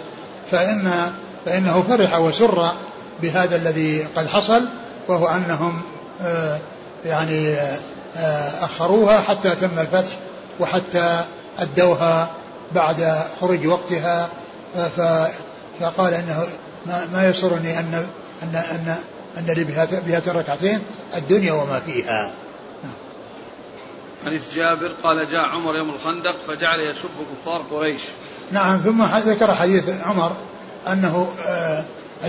[0.52, 0.92] فإن
[1.46, 2.72] فإنه فرح وسر
[3.22, 4.66] بهذا الذي قد حصل
[5.08, 5.82] وهو أنهم
[6.22, 6.60] آه،
[7.06, 7.56] يعني
[8.18, 10.12] آه، أخروها حتى تم الفتح
[10.60, 11.24] وحتى
[11.60, 12.32] أدوها
[12.72, 14.30] بعد خروج وقتها
[15.80, 16.46] فقال إنه
[17.14, 18.06] ما, يسرني ان
[18.44, 18.96] ان ان
[19.38, 20.80] أن لي بهاتين الركعتين
[21.18, 22.32] الدنيا وما فيها.
[24.26, 28.02] حديث جابر قال جاء عمر يوم الخندق فجعل يسب كفار قريش.
[28.52, 30.32] نعم ثم ذكر حديث عمر
[30.88, 31.84] أنه آه،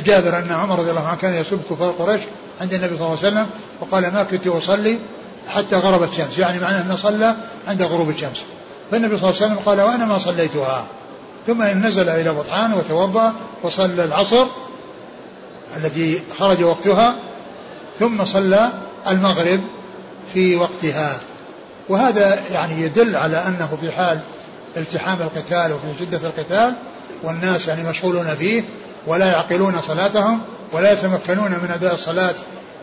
[0.04, 2.22] جابر أن عمر رضي الله عنه كان يسب كفار قريش
[2.60, 3.46] عند النبي صلى الله عليه وسلم
[3.80, 4.98] وقال ما كنت أصلي
[5.48, 7.36] حتى غربت الشمس يعني معناه انه صلى
[7.68, 8.42] عند غروب الشمس.
[8.90, 10.86] فالنبي صلى الله عليه وسلم قال وأنا ما صليتها.
[11.46, 14.46] ثم نزل إلى بطحان وتوضأ وصلى العصر
[15.76, 17.14] التي خرج وقتها
[18.00, 18.70] ثم صلى
[19.06, 19.60] المغرب
[20.34, 21.18] في وقتها.
[21.88, 24.20] وهذا يعني يدل على أنه في حال
[24.76, 26.74] التحام القتال وفي شدة القتال
[27.22, 28.62] والناس يعني مشغولون فيه
[29.06, 30.40] ولا يعقلون صلاتهم
[30.72, 32.34] ولا يتمكنون من أداء الصلاة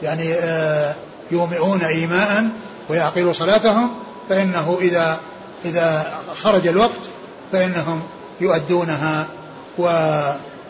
[0.03, 0.95] يعني آه،
[1.31, 2.47] يومئون ايماء
[2.89, 3.91] ويعقلوا صلاتهم
[4.29, 5.19] فإنه إذا
[5.65, 6.13] إذا
[6.43, 7.09] خرج الوقت
[7.51, 8.03] فإنهم
[8.41, 9.27] يؤدونها
[9.77, 9.83] و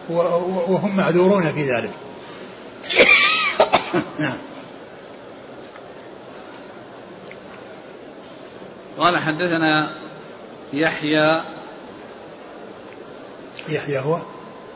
[0.10, 1.92] وهم معذورون في ذلك.
[4.20, 4.38] نعم.
[8.98, 9.92] قال حدثنا
[10.74, 11.42] يحيى.
[13.70, 14.18] يحيى هو؟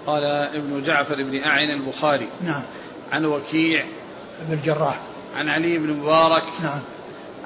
[0.08, 0.24] قال
[0.56, 2.28] ابن جعفر بن أعين البخاري.
[2.44, 2.64] نعم.
[3.12, 3.86] عن وكيع.
[4.42, 5.00] بن الجراح.
[5.36, 6.44] عن علي بن مبارك.
[6.64, 6.80] نعم.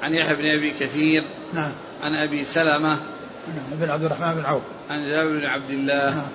[0.02, 1.24] عن يحيى بن أبي كثير.
[1.52, 1.72] نعم.
[2.02, 2.88] عن أبي سلمة.
[2.88, 3.78] نعم.
[3.80, 4.62] بن عبد الرحمن بن عوف.
[4.90, 6.10] عن جابر بن عبد الله.
[6.10, 6.28] نعم.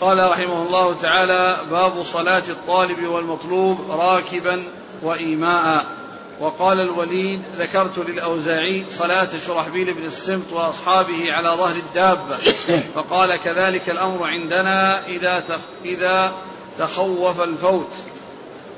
[0.00, 4.68] قال رحمه الله تعالى باب صلاة الطالب والمطلوب راكبا
[5.02, 5.99] وإيماء.
[6.40, 12.36] وقال الوليد ذكرت للأوزاعي صلاة شرحبيل بن السمط وأصحابه على ظهر الدابة.
[12.94, 15.42] فقال كذلك الأمر عندنا إذا
[15.84, 16.34] إذا
[16.78, 17.90] تخوف الفوت.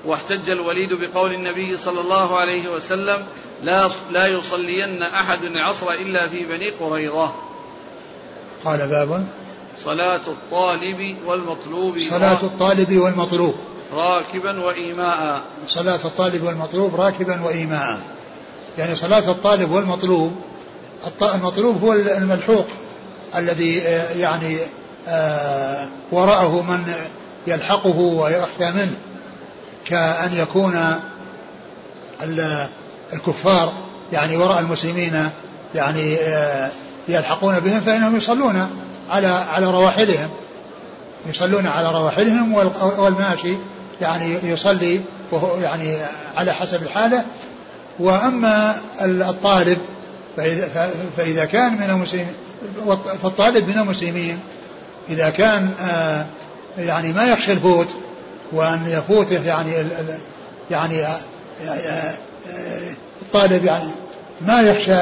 [0.05, 3.27] واحتج الوليد بقول النبي صلى الله عليه وسلم
[3.63, 7.33] لا لا يصلين أحد العصر إلا في بني قريظة.
[8.65, 9.27] قال باب
[9.85, 11.99] صلاة الطالب والمطلوب.
[11.99, 13.55] صلاة الطالب والمطلوب.
[13.93, 15.43] راكبا وإيماء.
[15.67, 18.01] صلاة الطالب والمطلوب راكبا وإيماء.
[18.79, 20.33] يعني صلاة الطالب والمطلوب
[21.35, 22.67] المطلوب هو الملحوق
[23.37, 24.59] الذي آه، يعني
[25.09, 26.95] آه، وراءه من
[27.47, 28.97] يلحقه ويخشى منه.
[29.87, 31.01] كأن يكون
[33.13, 33.73] الكفار
[34.13, 35.31] يعني وراء المسلمين
[35.75, 36.71] يعني آه،
[37.09, 38.71] يلحقون بهم فإنهم يصلون
[39.11, 40.31] على على رواحلهم.
[41.27, 42.53] يصلون على رواحلهم
[42.99, 43.57] والماشي
[44.03, 45.97] يعني يصلي وهو يعني
[46.37, 47.25] على حسب الحالة.
[47.99, 49.79] وأما الطالب
[50.37, 52.35] فإذا, فإذا كان من المسلمين
[53.23, 54.39] فالطالب من المسلمين
[55.09, 56.27] إذا كان آه،
[56.79, 57.89] يعني ما يخشى الفوت
[58.53, 59.73] وأن يفوته يعني
[60.71, 61.17] يعني آه،
[61.69, 62.15] آه،
[63.23, 63.89] الطالب يعني
[64.41, 65.01] ما يخشى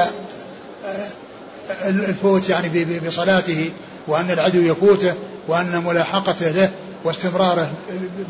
[1.85, 3.71] الفوت يعني بصلاته
[4.07, 5.13] وأن العدو يفوته
[5.47, 6.69] وأن ملاحقته له
[7.03, 7.71] واستمراره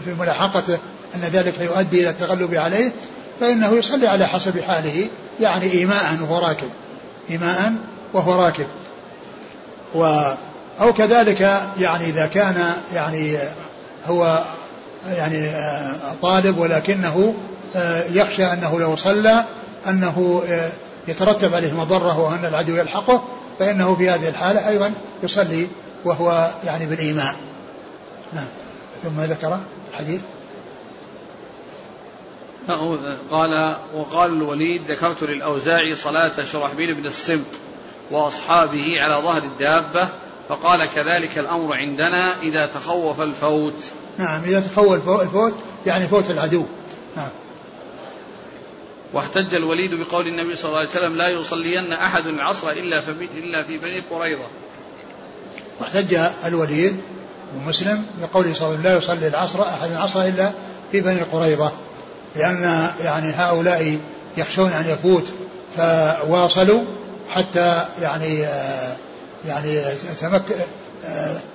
[0.06, 0.78] في ملاحقته
[1.16, 2.92] أن ذلك يؤدي إلى التغلب عليه
[3.40, 5.08] فإنه يصلي على حسب حاله
[5.40, 6.70] يعني إيماء وهو راكب.
[7.30, 7.74] إيماء
[8.14, 8.68] وهو راكب.
[9.96, 10.34] و
[10.82, 11.42] أو كذلك
[11.80, 13.38] يعني إذا كان يعني
[14.08, 14.44] هو
[15.18, 15.52] يعني
[16.22, 17.34] طالب ولكنه
[18.10, 19.46] يخشى أنه لو صلى
[19.88, 20.44] أنه
[21.08, 23.24] يترتب عليه مضرة وأن العدو يلحقه
[23.60, 24.92] فإنه في هذه الحالة أيضا
[25.24, 25.68] يصلي
[26.06, 27.36] وهو يعني بالإيمان
[28.34, 28.48] نعم.
[29.04, 29.60] ثم ذكر
[29.92, 30.22] الحديث.
[33.32, 37.60] قال وقال الوليد ذكرت للأوزاعي صلاة شرحبيل بن السمط
[38.12, 40.10] وأصحابه على ظهر الدابة
[40.50, 43.84] فقال كذلك الأمر عندنا إذا تخوف الفوت.
[44.18, 45.54] نعم إذا تخوف الفوت
[45.86, 46.66] يعني فوت العدو.
[47.18, 47.30] نعم.
[49.14, 53.78] واحتج الوليد بقول النبي صلى الله عليه وسلم لا يصلين أحد العصر إلا إلا في
[53.78, 54.48] بني قريظة.
[55.82, 56.98] واحتج الوليد
[57.56, 60.52] ومسلم بقوله صلى الله عليه وسلم لا يصلي العصر أحد العصر إلا
[60.92, 61.72] في بني قريظة
[62.36, 64.00] لأن يعني هؤلاء
[64.38, 65.34] يخشون أن يفوت
[65.78, 66.82] فواصلوا
[67.30, 68.46] حتى يعني
[69.48, 69.84] يعني
[70.22, 70.42] تمك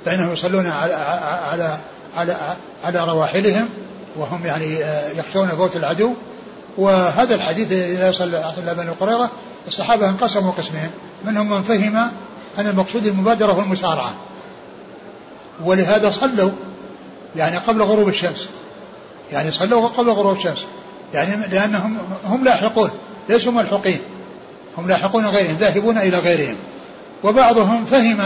[0.05, 1.77] فإنهم يصلون على على
[2.17, 2.37] على
[2.85, 3.69] على رواحلهم
[4.17, 4.79] وهم يعني
[5.15, 6.15] يخشون فوت العدو.
[6.79, 9.29] وهذا الحديث لا يصلي إلا بني قريظة
[9.69, 10.91] الصحابة انقسموا قسمين
[11.25, 12.11] منهم من فهم
[12.59, 14.15] أن المقصود المبادرة والمسارعة.
[15.65, 16.51] ولهذا صلوا
[17.37, 18.49] يعني قبل غروب الشمس.
[19.33, 20.67] يعني صلوا قبل غروب الشمس.
[21.15, 22.91] يعني لأنهم هم لاحقون
[23.29, 24.01] ليسوا ملحقين.
[24.79, 26.57] هم لاحقون غيرهم ذاهبون إلى غيرهم.
[27.25, 28.21] وبعضهم فهم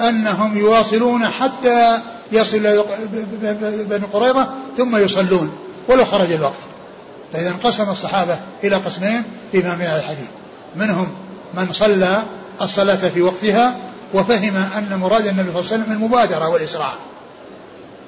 [0.00, 1.98] أنهم يواصلون حتى
[2.32, 2.84] يصل
[3.88, 5.52] بني قريظة ثم يصلون
[5.88, 6.58] ولو خرج الوقت.
[7.32, 10.28] فإذا انقسم الصحابة إلى قسمين في فهم هذا الحديث.
[10.76, 11.06] منهم
[11.54, 12.22] من صلى
[12.62, 13.76] الصلاة في وقتها
[14.14, 16.92] وفهم أن مراد النبي صلى الله عليه وسلم المبادرة والإسراع.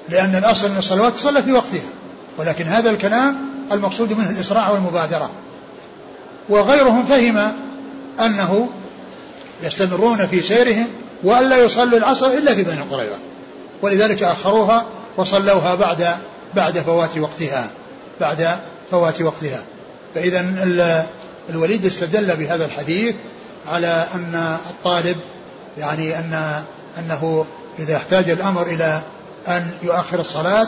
[0.09, 1.89] لأن الأصل أن الصلوات تصلى في وقتها
[2.37, 3.37] ولكن هذا الكلام
[3.71, 5.29] المقصود منه الإسراع والمبادرة.
[6.49, 7.53] وغيرهم فهم
[8.19, 8.69] أنه
[9.63, 10.87] يستمرون في سيرهم
[11.23, 13.17] وألا يصلوا العصر إلا في بني قريظة.
[13.81, 14.85] ولذلك أخروها
[15.17, 16.07] وصلوها بعد
[16.55, 17.69] بعد فوات وقتها
[18.21, 18.57] بعد
[18.91, 19.63] فوات وقتها.
[20.15, 20.45] فإذا
[21.49, 23.15] الوليد استدل بهذا الحديث
[23.67, 25.17] على أن الطالب
[25.77, 26.63] يعني أن
[26.99, 27.45] أنه
[27.79, 29.01] إذا احتاج الأمر إلى
[29.47, 30.67] أن يؤخر الصلاة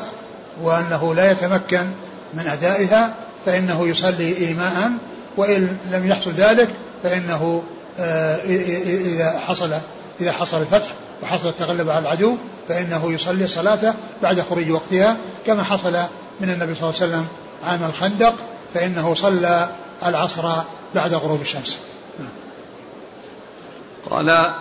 [0.62, 1.86] وأنه لا يتمكن
[2.34, 3.14] من أدائها
[3.46, 4.92] فإنه يصلي إيماء
[5.38, 6.70] وإن لم يحصل ذلك
[7.04, 7.64] فإنه
[8.00, 9.74] آه، إذا حصل
[10.22, 10.90] إذا حصل الفتح
[11.24, 12.38] وحصل التغلب على العدو
[12.70, 15.94] فإنه يصلي الصلاة بعد خروج وقتها كما حصل
[16.42, 17.28] من النبي صلى الله عليه وسلم
[17.64, 18.36] عام الخندق
[18.74, 19.70] فإنه صلى
[20.06, 20.50] العصر
[20.96, 21.78] بعد غروب الشمس.
[24.10, 24.54] قال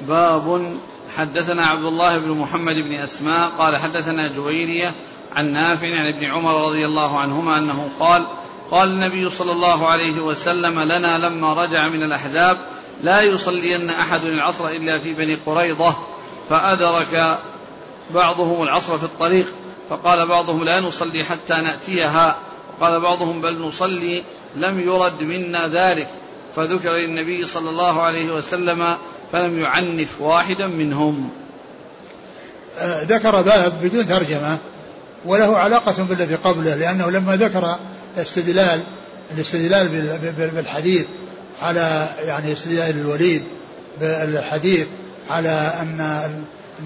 [0.00, 0.76] باب
[1.16, 4.94] حدثنا عبد الله بن محمد بن أسماء قال حدثنا جويرية
[5.36, 8.26] عن نافع عن ابن عمر رضي الله عنهما أنه قال
[8.70, 12.58] قال النبي صلى الله عليه وسلم لنا لما رجع من الأحزاب
[13.02, 15.96] لا يصلين أحد العصر إلا في بني قريضة
[16.50, 17.38] فأدرك
[18.14, 19.46] بعضهم العصر في الطريق
[19.90, 22.36] فقال بعضهم لا نصلي حتى نأتيها
[22.72, 24.24] وقال بعضهم بل نصلي
[24.56, 26.08] لم يرد منا ذلك
[26.56, 28.96] فذكر للنبي صلى الله عليه وسلم
[29.32, 31.30] فلم يعنف واحدا منهم.
[32.78, 34.58] آه، ذكر باب بدون ترجمة
[35.24, 37.78] وله علاقة بالذي قبله لأنه لما ذكر
[38.16, 38.82] استدلال
[39.34, 39.88] الاستدلال
[40.36, 41.06] بالحديث
[41.62, 43.44] على يعني استدلال الوليد
[44.00, 44.86] بالحديث
[45.30, 46.20] على أن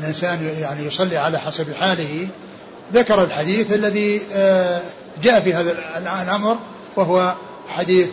[0.01, 2.29] الإنسان يعني يصلي على حسب حاله
[2.95, 4.81] ذكر الحديث الذي آه،
[5.23, 5.77] جاء في هذا
[6.23, 6.57] الأمر
[6.97, 7.35] وهو
[7.69, 8.09] حديث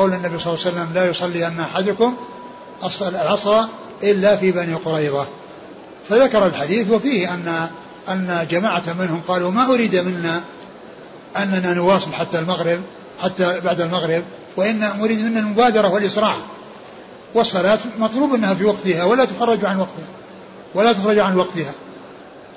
[0.00, 2.16] قول النبي صلى الله عليه وسلم لا يصلي أن أحدكم
[3.02, 3.64] العصر
[4.02, 5.26] إلا في بني قريظة.
[6.08, 7.68] فذكر الحديث وفيه أن
[8.08, 10.40] أن جماعة منهم قالوا ما أريد منا
[11.36, 12.80] أننا نواصل حتى المغرب
[13.22, 14.24] حتى بعد المغرب
[14.56, 16.34] وإن أريد منا المبادرة والإسراع.
[17.34, 20.08] والصلاة مطلوب أنها في وقتها ولا تخرج عن وقتها
[20.74, 21.72] ولا تخرج عن وقتها.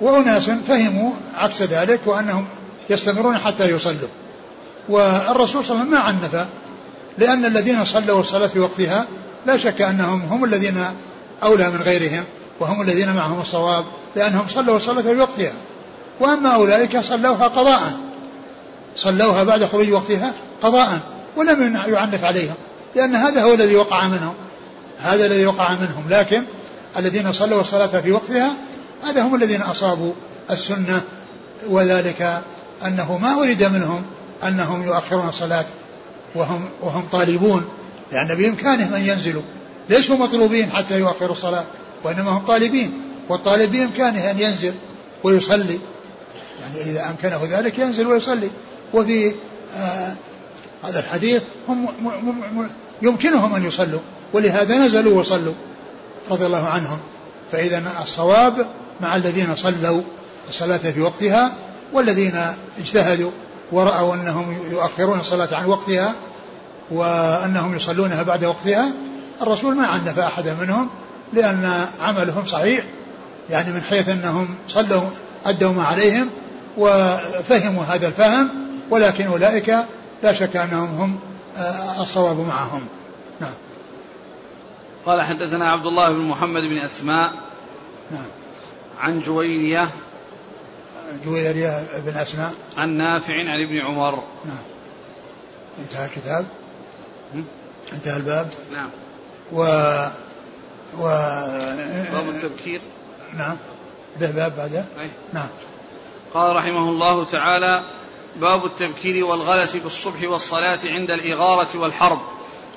[0.02, 2.46] وأناس فهموا عكس ذلك وأنهم
[2.90, 4.10] يستمرون حتى يصلوا.
[4.90, 6.48] والرسول صلى الله عليه وسلم ما عنف
[7.18, 9.08] لأن الذين صلوا الصلاة في وقتها
[9.46, 10.86] لا شك أنهم هم الذين
[11.44, 12.24] أولى من غيرهم
[12.60, 13.86] وهم الذين معهم الصواب
[14.16, 15.54] لأنهم صلوا الصلاة في وقتها.
[16.20, 17.82] وأما أولئك صلوها قضاء.
[18.96, 21.00] صلوها بعد خروج وقتها قضاء
[21.38, 22.56] ولم يعنف عليهم
[22.96, 24.34] لأن هذا هو الذي وقع منهم.
[25.02, 26.04] هذا الذي وقع منهم.
[26.10, 26.44] لكن
[26.98, 28.54] الذين صلوا الصلاة في وقتها
[29.04, 30.14] هذا هم الذين أصابوا
[30.52, 31.02] السنة
[31.70, 32.42] وذلك
[32.86, 34.04] أنه ما أريد منهم
[34.48, 35.66] أنهم يؤخرون الصلاة
[36.36, 37.66] وهم وهم طالبون
[38.12, 39.42] لأن بإمكانهم أن ينزلوا.
[39.90, 41.64] ليسوا مطلوبين حتى يؤخروا الصلاة
[42.04, 44.74] وإنما هم طالبين والطالب بإمكانه أن ينزل
[45.24, 45.80] ويصلي.
[46.62, 48.50] يعني إذا أمكنه ذلك ينزل ويصلي.
[48.94, 49.32] وفي
[49.78, 50.14] آه
[50.84, 51.88] هذا الحديث هم
[53.02, 54.00] يمكنهم أن يصلوا
[54.34, 55.54] ولهذا نزلوا وصلوا
[56.32, 57.00] رضي الله عنهم.
[57.52, 58.68] فإذا الصواب
[59.02, 60.02] مع الذين صلوا
[60.50, 61.54] الصلاة في وقتها
[61.94, 62.42] والذين
[62.80, 63.32] اجتهدوا.
[63.74, 66.14] ورأوا أنهم يؤخرون الصلاة عن وقتها
[66.92, 68.92] وأنهم يصلونها بعد وقتها
[69.42, 70.90] الرسول ما عنف أحدا منهم
[71.34, 72.86] لأن عملهم صحيح
[73.50, 75.02] يعني من حيث أنهم صلوا
[75.46, 76.30] أدوا ما عليهم
[76.78, 78.50] وفهموا هذا الفهم
[78.90, 79.76] ولكن أولئك
[80.24, 81.20] لا شك أنهم هم
[81.58, 82.82] آه، الصواب معهم.
[83.42, 83.54] نعم.
[85.06, 87.34] قال حدثنا عبد الله بن محمد بن أسماء
[88.12, 88.26] نعم.
[89.00, 89.90] عن جويرية
[91.26, 92.54] جويرية بن أسماء.
[92.78, 94.24] عن نافع عن ابن عمر.
[94.46, 94.64] نعم.
[95.80, 96.46] انتهى الكتاب.
[97.94, 98.50] انتهى الباب.
[98.74, 98.90] نعم.
[99.52, 99.62] و
[101.00, 101.04] و
[102.14, 102.82] باب التبكير.
[103.38, 103.58] نعم.
[104.20, 104.86] به باب بعده.
[105.00, 105.10] أي.
[105.34, 105.48] نعم.
[106.34, 107.84] قال رحمه الله تعالى
[108.36, 112.20] باب التبكير والغلس بالصبح والصلاة عند الإغارة والحرب.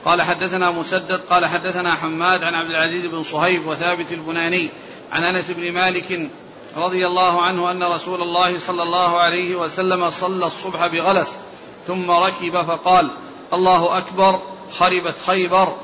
[0.05, 4.71] قال حدثنا مسدد قال حدثنا حماد عن عبد العزيز بن صهيب وثابت البناني
[5.13, 6.31] عن أنس بن مالك
[6.77, 11.33] رضي الله عنه أن رسول الله صلى الله عليه وسلم صلى الصبح بغلس
[11.87, 13.11] ثم ركب فقال
[13.53, 14.41] الله أكبر
[14.79, 15.77] خربت خيبر.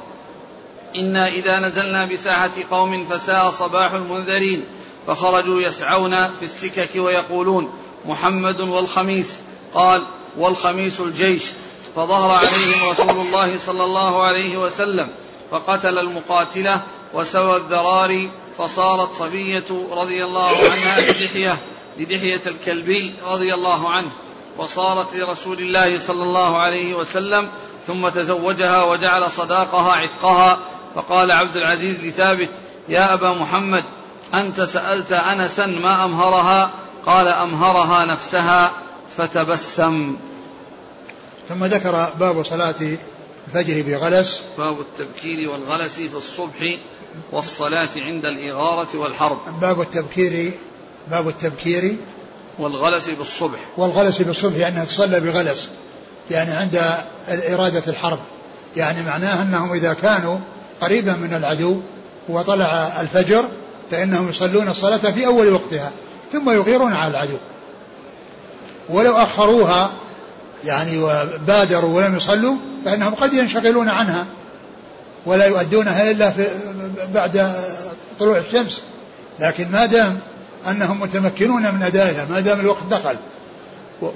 [0.96, 4.66] إنا إذا نزلنا بساحة قوم فساء صباح المنذرين
[5.06, 7.72] فخرجوا يسعون في السكك ويقولون
[8.04, 9.34] محمد والخميس.
[9.74, 10.06] قال
[10.38, 11.44] والخميس الجيش.
[11.96, 15.10] فظهر عليهم رسول الله صلى الله عليه وسلم
[15.50, 16.82] فقتل المقاتلة
[17.14, 21.56] وسوى الذراري فصارت صبية رضي الله عنها لدحية
[21.98, 24.10] لدحية الكلبي رضي الله عنه
[24.58, 27.50] وصارت لرسول الله صلى الله عليه وسلم
[27.86, 30.58] ثم تزوجها وجعل صداقها عتقها
[30.94, 32.50] فقال عبد العزيز لثابت
[32.88, 33.84] يا أبا محمد
[34.34, 36.70] أنت سألت أنسا ما أمهرها؟
[37.06, 38.72] قال أمهرها نفسها
[39.16, 40.16] فتبسم.
[41.48, 42.74] ثم ذكر باب صلاة
[43.48, 44.42] الفجر بغلس.
[44.58, 46.78] باب التبكير والغلس في الصبح.
[47.32, 49.38] والصلاة عند الإغارة والحرب.
[49.60, 50.52] باب التبكير
[51.10, 51.96] باب التبكير
[52.58, 53.58] والغلس بالصبح.
[53.76, 55.70] والغلس بالصبح يعني تصلى بغلس
[56.30, 56.82] يعني عند
[57.28, 58.18] إرادة الحرب.
[58.76, 60.38] يعني معناه أنهم إذا كانوا
[60.80, 61.80] قريبا من العدو
[62.28, 63.44] وطلع الفجر
[63.90, 65.90] فإنهم يصلون الصلاة في أول وقتها
[66.32, 67.36] ثم يغيرون على العدو.
[68.88, 69.90] ولو أخروها
[70.64, 74.26] يعني وبادروا ولم يصلوا فإنهم قد ينشغلون عنها.
[75.26, 76.46] ولا يؤدونها إلا في
[77.14, 77.52] بعد
[78.18, 78.80] طلوع الشمس.
[79.40, 80.18] لكن ما دام
[80.68, 83.16] أنهم متمكنون من أدائها ما دام الوقت دخل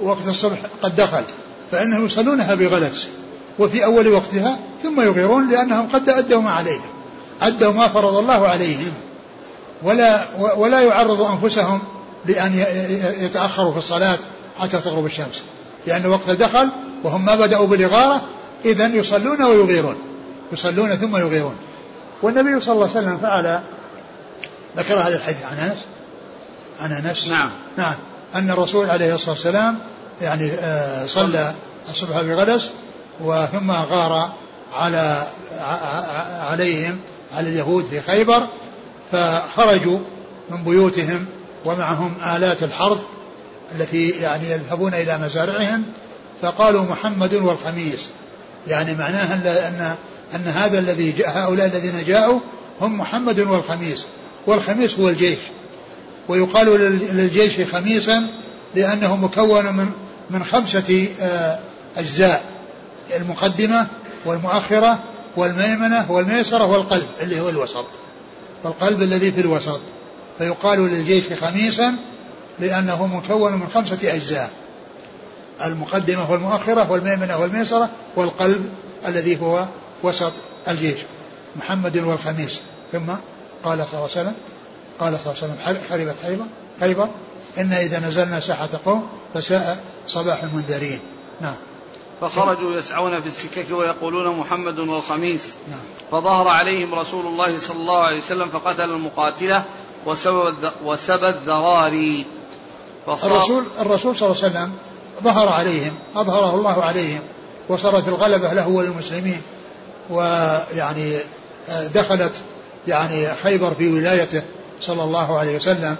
[0.01, 1.23] وقت الصبح قد دخل
[1.71, 3.07] فإنهم يصلونها بغلس.
[3.59, 6.89] وفي أول وقتها ثم يغيرون لأنهم قد أدوا ما عليهم
[7.41, 8.91] أدوا ما فرض الله عليهم.
[9.83, 10.21] ولا
[10.57, 11.81] ولا يعرضوا أنفسهم
[12.25, 12.65] لأن
[13.19, 14.19] يتأخروا في الصلاة
[14.59, 15.41] حتى تغرب الشمس
[15.87, 16.69] لأن وقت دخل
[17.03, 18.21] وهم ما بدأوا بالإغارة
[18.65, 19.95] إذا يصلون ويغيرون.
[20.51, 21.55] يصلون ثم يغيرون.
[22.21, 23.59] والنبي صلى الله عليه وسلم فعل
[24.77, 25.77] ذكر هذا الحديث عن أنس.
[26.81, 27.27] عن أنس.
[27.27, 27.51] نعم.
[27.77, 27.95] نعم.
[28.35, 29.79] أن الرسول عليه الصلاة والسلام
[30.21, 31.53] يعني آه، صلى
[31.89, 32.71] الصبح بغلس
[33.19, 34.31] وثم غار
[34.73, 35.27] على
[36.39, 36.99] عليهم
[37.33, 38.47] على اليهود في خيبر
[39.11, 39.99] فخرجوا
[40.49, 41.25] من بيوتهم
[41.65, 42.99] ومعهم آلات الحرث
[43.75, 45.83] التي يعني يذهبون إلى مزارعهم
[46.41, 48.09] فقالوا محمد والخميس.
[48.67, 49.33] يعني معناها
[49.67, 49.95] أن
[50.35, 52.39] أن هذا الذي جاء هؤلاء الذين جاءوا
[52.81, 54.05] هم محمد والخميس
[54.47, 55.39] والخميس هو الجيش.
[56.27, 56.67] ويقال
[57.15, 58.27] للجيش خميسا
[58.75, 59.89] لأنه مكون من
[60.29, 61.59] من خمسة آه،
[61.97, 62.43] أجزاء
[63.15, 63.87] المقدمة
[64.25, 64.99] والمؤخرة
[65.37, 67.85] والميمنة والميسرة والقلب اللي هو الوسط
[68.63, 69.79] والقلب الذي في الوسط.
[70.37, 71.95] فيقال للجيش خميسا
[72.59, 74.49] لأنه مكون من خمسة أجزاء
[75.65, 78.69] المقدمة والمؤخرة والميمنة والميسرة والقلب
[79.07, 79.67] الذي هو
[80.03, 80.33] وسط
[80.67, 80.99] الجيش
[81.55, 82.61] محمد والخميس.
[82.91, 83.07] ثم
[83.63, 84.35] قال صلى الله عليه وسلم
[84.99, 86.45] قال صلى الله عليه وسلم خربت خيبر
[86.79, 87.09] خيبر
[87.57, 90.99] إن إذا نزلنا ساحة قوم فساء صباح المنذرين.
[91.41, 91.55] نعم.
[92.21, 95.43] فخرجوا يسعون في السكك ويقولون محمد والخميس.
[95.69, 95.79] نعم.
[96.11, 99.65] فظهر عليهم رسول الله صلى الله عليه وسلم فقتل المقاتلة
[100.83, 102.25] وسبى الذراري.
[103.07, 104.71] الرسول الرسول صلى الله عليه وسلم
[105.23, 107.21] ظهر عليهم أظهره الله عليهم
[107.69, 109.41] وصارت الغلبة له وللمسلمين.
[110.09, 111.17] ويعني
[111.69, 112.41] آه، دخلت
[112.87, 114.41] يعني خيبر في ولايته
[114.81, 115.95] صلى الله عليه وسلم.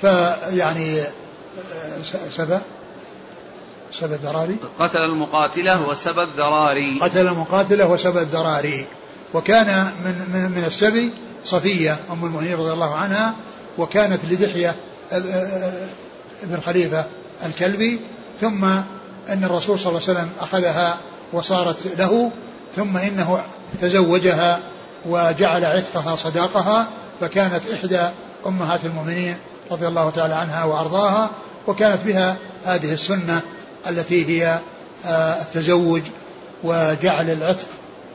[0.00, 1.06] فيعني آه،
[2.30, 2.58] سبى
[3.92, 8.86] سبى الذراري قتل المقاتلة وسبى الذراري قتل المقاتلة وسبى الذراري
[9.34, 11.12] وكان من من من السبي
[11.44, 13.34] صفية أم المؤمنين رضي الله عنها
[13.78, 14.74] وكانت لدحية
[16.42, 17.04] ابن خليفة
[17.46, 18.00] الكلبي.
[18.40, 18.64] ثم
[19.28, 20.98] أن الرسول صلى الله عليه وسلم أخذها
[21.32, 22.30] وصارت له.
[22.76, 23.40] ثم إنه
[23.80, 24.60] تزوجها
[25.06, 26.86] وجعل عتقها صداقها
[27.20, 28.00] فكانت إحدى
[28.46, 29.36] أمهات المؤمنين
[29.70, 31.30] رضي الله تعالى عنها وأرضاها
[31.66, 33.40] وكانت بها هذه السنة
[33.88, 34.58] التي هي
[35.06, 36.02] آه، التزوج
[36.64, 37.66] وجعل العتق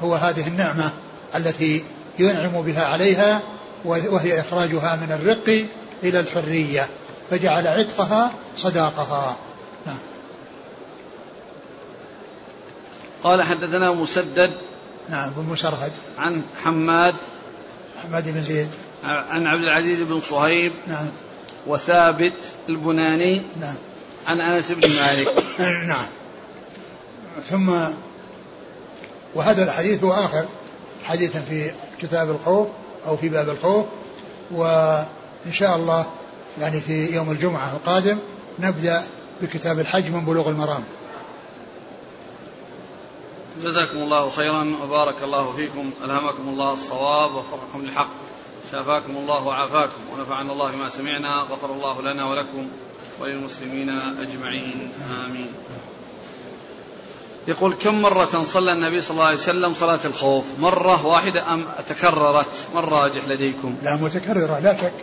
[0.02, 0.90] هو هذه النعمة
[1.36, 1.84] التي
[2.20, 3.42] ينعم بها عليها
[3.86, 5.66] وهي إخراجها من الرق
[6.04, 6.88] إلى الحرية
[7.30, 9.36] فجعل عتقها صداقها.
[13.24, 14.54] قال حدثنا مسدد
[15.10, 17.16] نعم بن مسرهد عن حماد
[18.04, 18.70] حماد بن زيد.
[19.04, 21.10] عن عبد العزيز بن صهيب نعم.
[21.68, 22.34] وثابت
[22.70, 23.76] البناني نعم.
[24.28, 25.44] عن أنس بن مالك.
[25.88, 26.06] نعم.
[27.50, 27.72] ثم
[29.36, 30.46] وهذا الحديث هو آخر
[31.04, 32.68] حديث في كتاب الخوف
[33.08, 33.86] أو في باب الخوف
[34.52, 36.06] وإن شاء الله
[36.62, 38.18] يعني في يوم الجمعة القادم
[38.60, 39.04] نبدأ
[39.42, 40.84] بكتاب الحج من بلوغ المرام.
[43.64, 45.92] جزاكم الله خيرا وبارك الله فيكم.
[46.04, 48.10] ألهمكم الله الصواب ووفقكم للحق
[48.72, 52.68] شافاكم الله وعافاكم ونفعنا الله بما سمعنا غفر الله لنا ولكم
[53.22, 53.90] وللمسلمين
[54.20, 54.92] أجمعين.
[55.26, 55.52] آمين.
[57.48, 62.54] يقول كم مرة صلى النبي صلى الله عليه وسلم صلاة الخوف؟ مرة واحدة أم تكررت؟
[62.76, 64.94] من راجح لديكم؟ لا متكررة لا شك.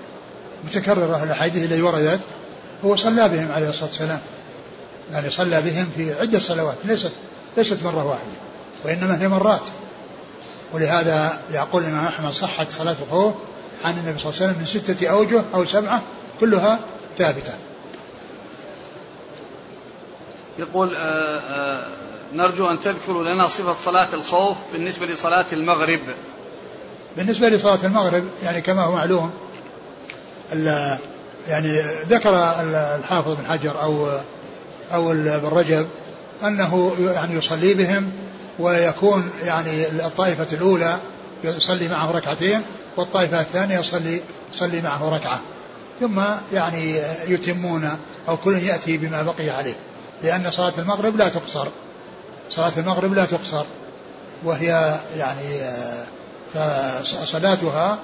[0.64, 2.20] متكررة الأحاديث التي وردت
[2.84, 4.20] هو صلى بهم عليه الصلاة والسلام.
[5.12, 7.12] يعني صلى بهم في عدة صلوات ليست
[7.56, 8.45] ليست مرة واحدة.
[8.86, 9.68] وإنما هي مرات.
[10.72, 13.34] ولهذا يقول الإمام أحمد صحت صلاة الخوف
[13.84, 16.02] عن النبي صلى الله عليه وسلم من ستة أوجه أو سبعة
[16.40, 16.78] كلها
[17.18, 17.52] ثابتة.
[20.58, 21.86] يقول آآ آه، آآ آه،
[22.34, 26.00] نرجو أن تذكروا لنا صفة صلاة الخوف بالنسبة لصلاة المغرب.
[27.16, 29.30] بالنسبة لصلاة المغرب يعني كما هو معلوم
[31.48, 32.34] يعني ذكر
[32.98, 34.08] الحافظ بن حجر أو
[34.94, 35.86] أو ابن رجب
[36.42, 38.12] أنه يعني يصلي بهم
[38.58, 40.96] ويكون يعني الطائفة الأولى
[41.44, 42.62] يصلي معه ركعتين
[42.96, 44.20] والطائفة الثانية يصلي
[44.54, 45.40] يصلي معه ركعة.
[46.00, 46.20] ثم
[46.52, 47.98] يعني يتمون
[48.28, 49.74] أو كل يأتي بما بقي عليه.
[50.22, 51.68] لأن صلاة المغرب لا تقصر.
[52.50, 53.64] صلاة المغرب لا تقصر.
[54.44, 55.60] وهي يعني
[56.54, 57.98] فصلاتها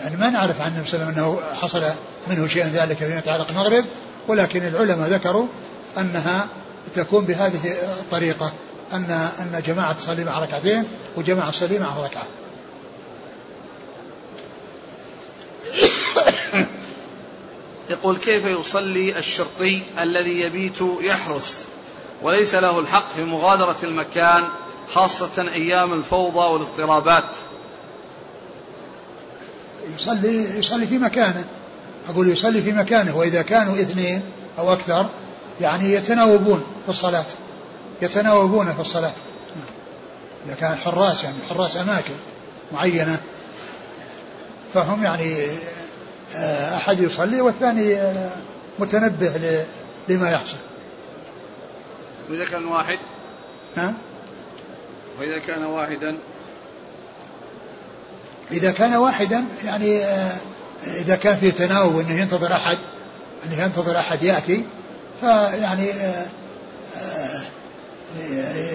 [0.00, 1.82] يعني ما نعرف عن النبي صلى الله عليه وسلم أنه حصل
[2.28, 3.84] منه شيء ذلك فيما يتعلق المغرب
[4.28, 5.46] ولكن العلماء ذكروا
[5.98, 6.46] أنها
[6.94, 8.52] تكون بهذه الطريقة.
[8.92, 10.84] أن أن جماعة تصلي مع ركعتين
[11.16, 12.26] وجماعة تصلي معه ركعة.
[17.90, 21.64] يقول كيف يصلي الشرطي الذي يبيت يحرس
[22.22, 24.44] وليس له الحق في مغادرة المكان
[24.94, 27.24] خاصة أيام الفوضى والاضطرابات؟
[29.96, 31.44] يصلي يصلي في مكانه.
[32.08, 34.22] أقول يصلي في مكانه وإذا كانوا اثنين
[34.58, 35.06] أو أكثر
[35.60, 37.24] يعني يتناوبون في الصلاة.
[38.02, 39.12] يتناوبون في الصلاة.
[40.46, 42.14] إذا كان حراس يعني حراس أماكن
[42.72, 43.20] معينة
[44.74, 45.46] فهم يعني
[46.36, 48.30] آه، أحد يصلي والثاني آه،
[48.78, 49.64] متنبه
[50.08, 50.56] لما يحصل.
[52.30, 52.98] وإذا كان واحد؟
[53.76, 53.94] نعم
[55.20, 56.18] وإذا كان واحدا؟
[58.50, 60.36] إذا كان واحدا يعني آه،
[60.86, 62.78] إذا كان في تناوب أنه ينتظر أحد
[63.46, 64.64] أنه ينتظر أحد يأتي
[65.20, 65.92] فيعني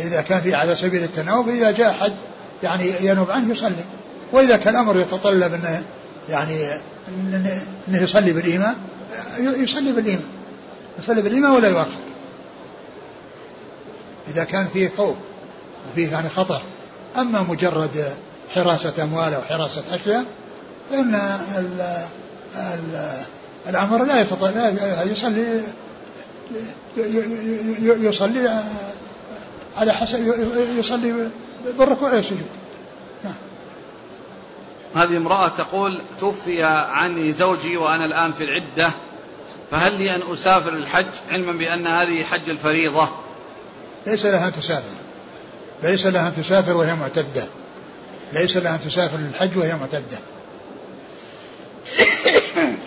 [0.05, 2.13] إذا كان في على سبيل التناوب إذا جاء أحد
[2.63, 3.85] يعني ينوب عنه يصلي.
[4.31, 5.83] وإذا كان الأمر يتطلب أنه
[6.29, 6.67] يعني
[7.87, 8.75] أنه يصلي بالإيمان
[9.39, 10.25] يصلي بالإيمان.
[10.99, 12.07] يصلي بالإيمان ولا يؤخر
[14.27, 15.15] إذا كان فيه خوف
[15.91, 16.61] وفيه يعني خطر
[17.17, 18.05] أما مجرد
[18.49, 20.25] حراسة أموال أو حراسة أشياء
[20.91, 21.15] فإن
[21.57, 22.05] ال
[22.55, 23.11] ال
[23.69, 24.79] الأمر لا يتطلب
[25.11, 25.61] يصلي
[27.77, 28.63] يصلي
[29.77, 30.33] على حسب
[30.79, 31.29] يصلي
[31.77, 32.47] بالركوع والسجود
[33.23, 33.33] نعم.
[34.95, 38.91] هذه امرأة تقول توفي عني زوجي وأنا الآن في العدة
[39.71, 43.09] فهل لي أن أسافر الحج علما بأن هذه حج الفريضة؟
[44.07, 44.97] ليس لها أن تسافر.
[45.83, 47.47] ليس لها أن تسافر وهي معتدة.
[48.33, 50.17] ليس لها أن تسافر للحج وهي معتدة.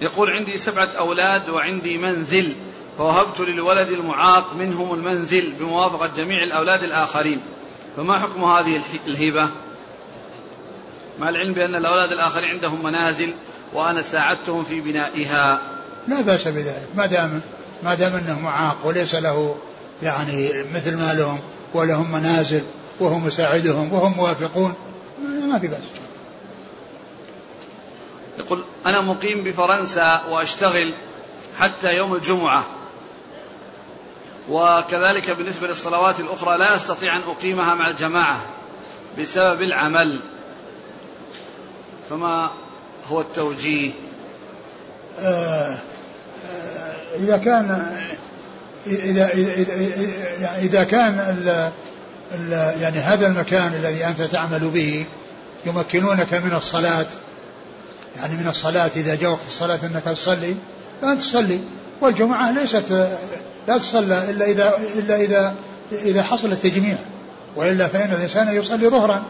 [0.00, 2.54] يقول عندي سبعة أولاد وعندي منزل.
[2.98, 7.40] فوهبت للولد المعاق منهم المنزل بموافقة جميع الأولاد الآخرين.
[7.96, 9.48] فما حكم هذه الهبة
[11.20, 13.34] مع العلم بأن الأولاد الآخرين عندهم منازل
[13.74, 15.62] وأنا ساعدتهم في بنائها.
[16.08, 16.88] لا بأس بذلك.
[16.96, 17.40] ما دام
[17.82, 19.56] ما دام أنه معاق وليس له
[20.02, 21.40] يعني مثل ما لهم
[21.74, 22.62] ولهم منازل
[23.00, 24.74] وهو مساعدهم وهم موافقون
[25.48, 25.80] ما في بأس.
[28.38, 30.94] يقول أنا مقيم بفرنسا وأشتغل
[31.58, 32.64] حتى يوم الجمعة.
[34.48, 38.40] وكذلك بالنسبة للصلوات الأخرى لا أستطيع أن أقيمها مع الجماعة
[39.18, 40.22] بسبب العمل.
[42.10, 42.50] فما
[43.08, 43.90] هو التوجيه؟
[45.20, 45.78] آه
[46.50, 47.96] آه إذا كان
[48.86, 51.70] إذا إذا إذا, إذا كان ال
[52.34, 55.06] ال يعني هذا المكان الذي أنت تعمل به
[55.66, 57.06] يمكنونك من الصلاة
[58.16, 60.56] يعني من الصلاة إذا جاء وقت الصلاة أنك تصلي
[61.02, 61.60] فأنت تصلي.
[62.00, 63.08] والجمعة ليست
[63.68, 65.54] لا تصلى إلا إذا إلا إذا
[65.92, 66.96] إذا حصل التجميع
[67.56, 69.22] وإلا فإن الإنسان يصلي ظهرا.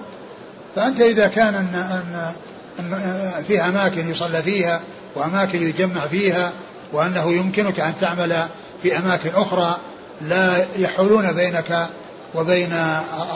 [0.76, 2.32] فأنت إذا كان أن أن
[2.80, 4.80] أن في أماكن يصلى فيها
[5.14, 6.52] وأماكن يجمع فيها
[6.92, 8.36] وأنه يمكنك أن تعمل
[8.82, 9.76] في أماكن أخرى
[10.20, 11.86] لا يحولون بينك
[12.34, 12.72] وبين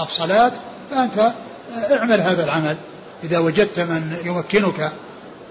[0.03, 0.53] الصلاة
[0.91, 1.33] فأنت
[1.91, 2.77] اعمل هذا العمل.
[3.25, 4.93] إذا وجدت من يمكنك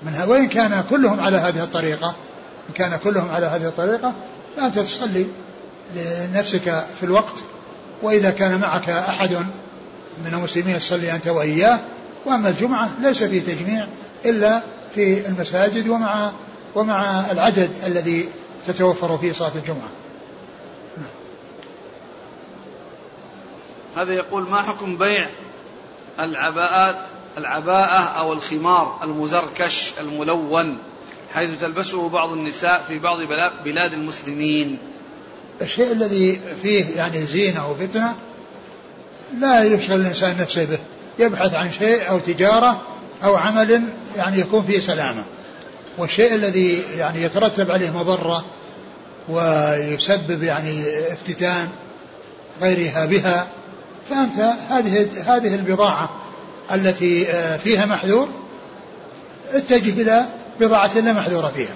[0.03, 2.15] منها وإن كان كلهم على هذه الطريقة
[2.69, 4.13] إن كان كلهم على هذه الطريقة
[4.58, 5.26] فأنت تصلي
[5.95, 7.43] لنفسك في الوقت
[8.01, 9.32] وإذا كان معك أحد
[10.26, 11.80] من المسلمين تصلي أنت وإياه.
[12.26, 13.88] وأما الجمعة ليس فيه تجميع
[14.26, 14.62] إلا
[14.95, 16.32] في المساجد ومع
[16.76, 18.30] ومع العدد الذي
[18.68, 19.89] تتوفر فيه صلاة الجمعة.
[23.95, 25.30] هذا يقول ما حكم بيع
[26.20, 26.97] العباءات
[27.38, 30.78] العباءة أو الخمار المزركش الملون؟
[31.36, 33.19] حيث تلبسه بعض النساء في بعض
[33.65, 34.79] بلاد المسلمين.
[35.61, 38.15] الشيء الذي فيه يعني زينة وفتنة
[39.39, 40.79] لا يشغل الإنسان نفسه به.
[41.19, 42.81] يبحث عن شيء أو تجارة
[43.23, 43.83] أو عمل
[44.17, 45.25] يعني يكون فيه سلامة.
[45.97, 48.45] والشيء الذي يعني يترتب عليه مضرة
[49.29, 51.69] ويسبب يعني افتتان
[52.61, 53.47] غيرها بها
[54.09, 56.09] فأنت هذه هذه البضاعة
[56.73, 58.27] التي آه، فيها محذور
[59.53, 60.25] اتجه إلى
[60.60, 61.76] بضاعة لا محذور فيها.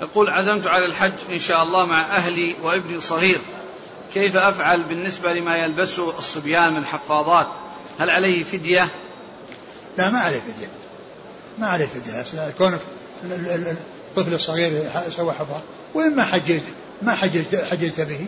[0.00, 3.40] يقول عزمت على الحج إن شاء الله مع أهلي وابني صغير.
[4.14, 7.46] كيف أفعل بالنسبة لما يلبسه الصبيان من حفاضات؟
[7.98, 8.88] هل عليه فدية؟
[9.98, 10.70] لا ما عليه فدية.
[11.58, 12.50] ما عليه فدية.
[12.58, 12.80] كونك
[14.10, 15.60] الطفل الصغير سوى حفاظ
[15.94, 16.62] وإما حجيت
[17.02, 18.26] ما حجيت حجيت به.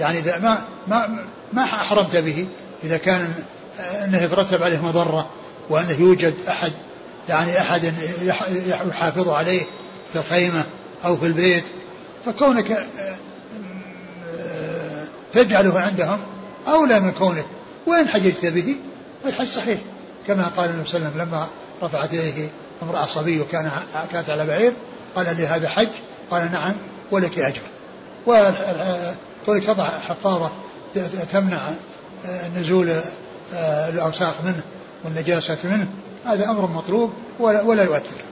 [0.00, 2.48] يعني إذا ما ما ما أحرمت به.
[2.84, 3.34] إذا كان
[3.78, 5.28] أنه يترتب عليه مضرة
[5.70, 6.72] وأنه يوجد أحد
[7.28, 7.94] يعني أحد
[8.66, 9.62] يحافظ عليه
[10.12, 10.64] في الخيمة
[11.04, 11.64] أو في البيت.
[12.26, 13.16] فكونك آه،
[14.38, 16.18] آه، تجعله عندهم
[16.68, 17.46] أولى من كونك.
[17.86, 18.76] وإن حججت به
[19.24, 19.78] فالحج صحيح
[20.26, 21.46] كما قال النبي صلى الله عليه وسلم لما
[21.82, 22.48] رفعت إليه
[22.82, 23.70] امرأة صبي وكان
[24.12, 24.72] كانت على بعير
[25.16, 25.88] قال لي هذا حج؟
[26.30, 26.74] قال نعم
[27.10, 27.62] ولك أجر.
[28.26, 30.50] وكونك تضع حفاظة
[31.32, 31.70] تمنع
[32.26, 33.00] آه، نزول
[33.88, 34.62] الأوساخ منه
[35.04, 35.88] والنجاسة منه
[36.24, 38.24] هذا أمر مطلوب ولا, ولا يؤثر.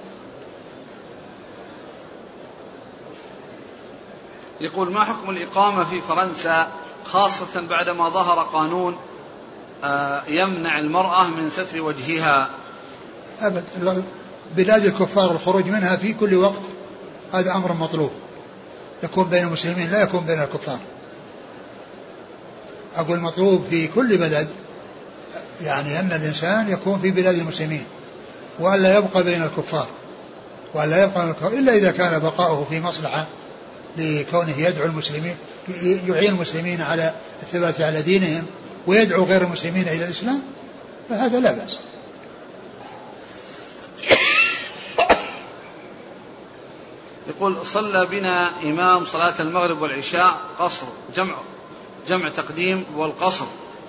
[4.60, 6.68] يقول ما حكم الإقامة في فرنسا
[7.04, 8.96] خاصة بعدما ظهر قانون
[9.84, 12.50] آه، يمنع المرأة من ستر وجهها؟
[13.40, 13.64] أبد.
[14.56, 16.62] بلاد الكفار الخروج منها في كل وقت
[17.32, 18.10] هذا أمر مطلوب.
[19.02, 20.78] يكون بين المسلمين لا يكون بين الكفار.
[22.96, 24.48] أقول مطلوب في كل بلد
[25.64, 27.84] يعني أن الإنسان يكون في بلاد المسلمين
[28.58, 29.86] وألا يبقى بين الكفار
[30.74, 33.26] وأن لا يبقى من الكفار إلا إذا كان بقاؤه في مصلحة
[33.96, 35.36] لكونه يدعو المسلمين
[36.08, 38.46] يعين المسلمين على الثبات على دينهم
[38.86, 40.42] ويدعو غير المسلمين إلى الإسلام
[41.08, 41.78] فهذا لا بأس.
[47.28, 50.86] يقول صلى بنا إمام صلاة المغرب والعشاء قصر
[51.16, 51.34] جمع
[52.08, 53.46] جمع تقديم والقصر.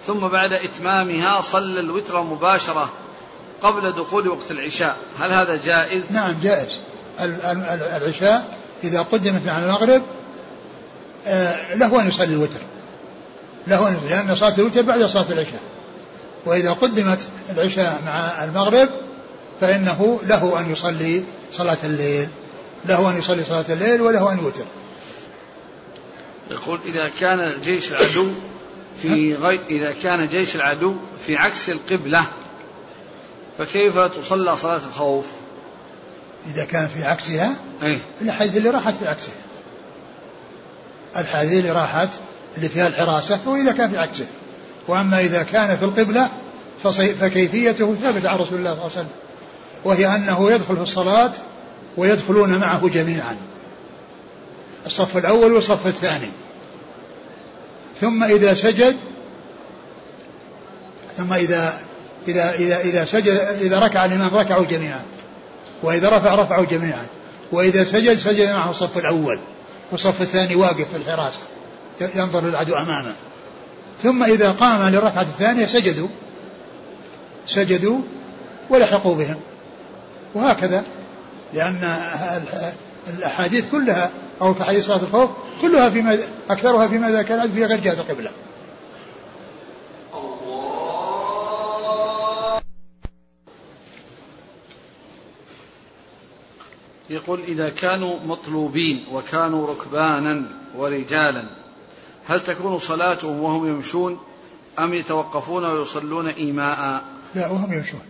[0.07, 2.89] ثم بعد إتمامها صلى الوتر مباشرة
[3.61, 4.97] قبل دخول وقت العشاء.
[5.19, 6.79] هل هذا جائز؟ نعم جائز.
[7.19, 10.01] العشاء إذا قدمت مع المغرب
[11.27, 12.59] آه، له أن يصلي الوتر.
[13.67, 15.61] له أن لأن صلاة الوتر بعد صلاة العشاء.
[16.45, 18.89] وإذا قدمت العشاء مع المغرب
[19.61, 22.29] فإنه له أن يصلي صلاة الليل.
[22.85, 24.65] له أن يصلي صلاة الليل وله أن يوتر.
[26.51, 28.27] يقول إذا كان جيش العدو
[29.01, 32.25] في غير إذا كان جيش العدو في عكس القبلة
[33.57, 35.25] فكيف تصلى صلاة الخوف؟
[36.53, 39.33] إذا كان في عكسها؟ إيه؟ الحديث اللي راحت في عكسها.
[41.17, 42.09] الحديث اللي راحت
[42.57, 44.25] اللي فيها الحراسة هو إذا كان في عكسه
[44.87, 46.29] وأما إذا كان في القبلة
[47.19, 49.09] فكيفيته ثابتة عن رسول الله صلى الله عليه وسلم.
[49.83, 51.31] وهي أنه يدخل في الصلاة
[51.97, 53.37] ويدخلون معه جميعا.
[54.85, 56.31] الصف الأول والصف الثاني.
[58.01, 58.95] ثم إذا سجد
[61.17, 61.79] ثم إذا
[62.27, 65.01] إذا إذا إذا سجد إذا ركع الإمام ركعوا جميعا.
[65.83, 67.05] وإذا رفع رفعوا جميعا.
[67.51, 69.39] وإذا سجد سجد معه الصف الأول
[69.91, 71.39] والصف الثاني واقف في الحراسة
[72.15, 73.15] ينظر للعدو أمامه.
[74.03, 76.07] ثم إذا قام للركعة الثانية سجدوا
[77.47, 77.99] سجدوا
[78.69, 79.39] ولحقوا بهم.
[80.35, 80.83] وهكذا
[81.53, 81.97] لأن
[83.17, 84.11] الأحاديث كلها
[84.41, 85.29] أو في حديث صلاة الخوف
[85.61, 86.19] كلها فيما
[86.49, 88.31] أكثرها فيما إذا كان في غير جهة القبلة.
[97.09, 100.45] يقول إذا كانوا مطلوبين وكانوا ركبانا
[100.77, 101.43] ورجالا
[102.25, 104.19] هل تكون صلاتهم وهم يمشون
[104.79, 107.03] أم يتوقفون ويصلون إيماء؟
[107.35, 108.01] لا وهم يمشون.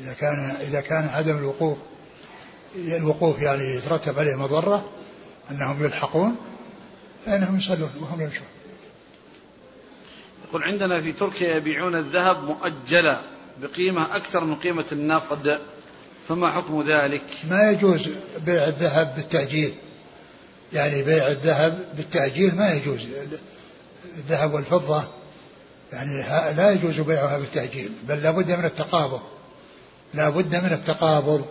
[0.00, 1.78] إذا كان إذا كان عدم الوقوف
[2.76, 4.90] الوقوف يعني يترتب عليه مضرة
[5.50, 6.36] أنهم يلحقون
[7.26, 8.46] فإنهم يصلون وهم يمشون.
[10.48, 13.20] يقول عندنا في تركيا يبيعون الذهب مؤجلا
[13.62, 15.60] بقيمة أكثر من قيمة النقد
[16.28, 18.08] فما حكم ذلك؟ ما يجوز
[18.46, 19.74] بيع الذهب بالتأجيل.
[20.72, 23.06] يعني بيع الذهب بالتأجيل ما يجوز.
[24.16, 25.04] الذهب والفضة
[25.92, 26.22] يعني
[26.56, 29.20] لا يجوز بيعها بالتأجيل بل لابد من التقابض.
[30.14, 31.44] لا بد من التقابض.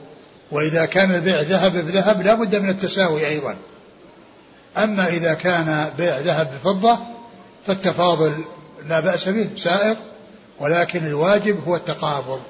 [0.53, 3.57] وإذا كان البيع ذهب بذهب لا بد من التساوي أيضا.
[4.77, 6.99] أما إذا كان بيع ذهب بفضة
[7.67, 8.33] فالتفاضل
[8.87, 9.97] لا بأس به سائق
[10.59, 12.41] ولكن الواجب هو التقابض.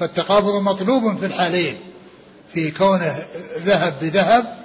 [0.00, 1.76] فالتقابض مطلوب في الحالين
[2.54, 3.26] في كونه
[3.58, 4.58] ذهب بذهب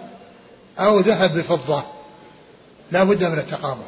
[0.79, 1.83] أو ذهب بفضة.
[2.91, 3.85] لا بد من التقابض.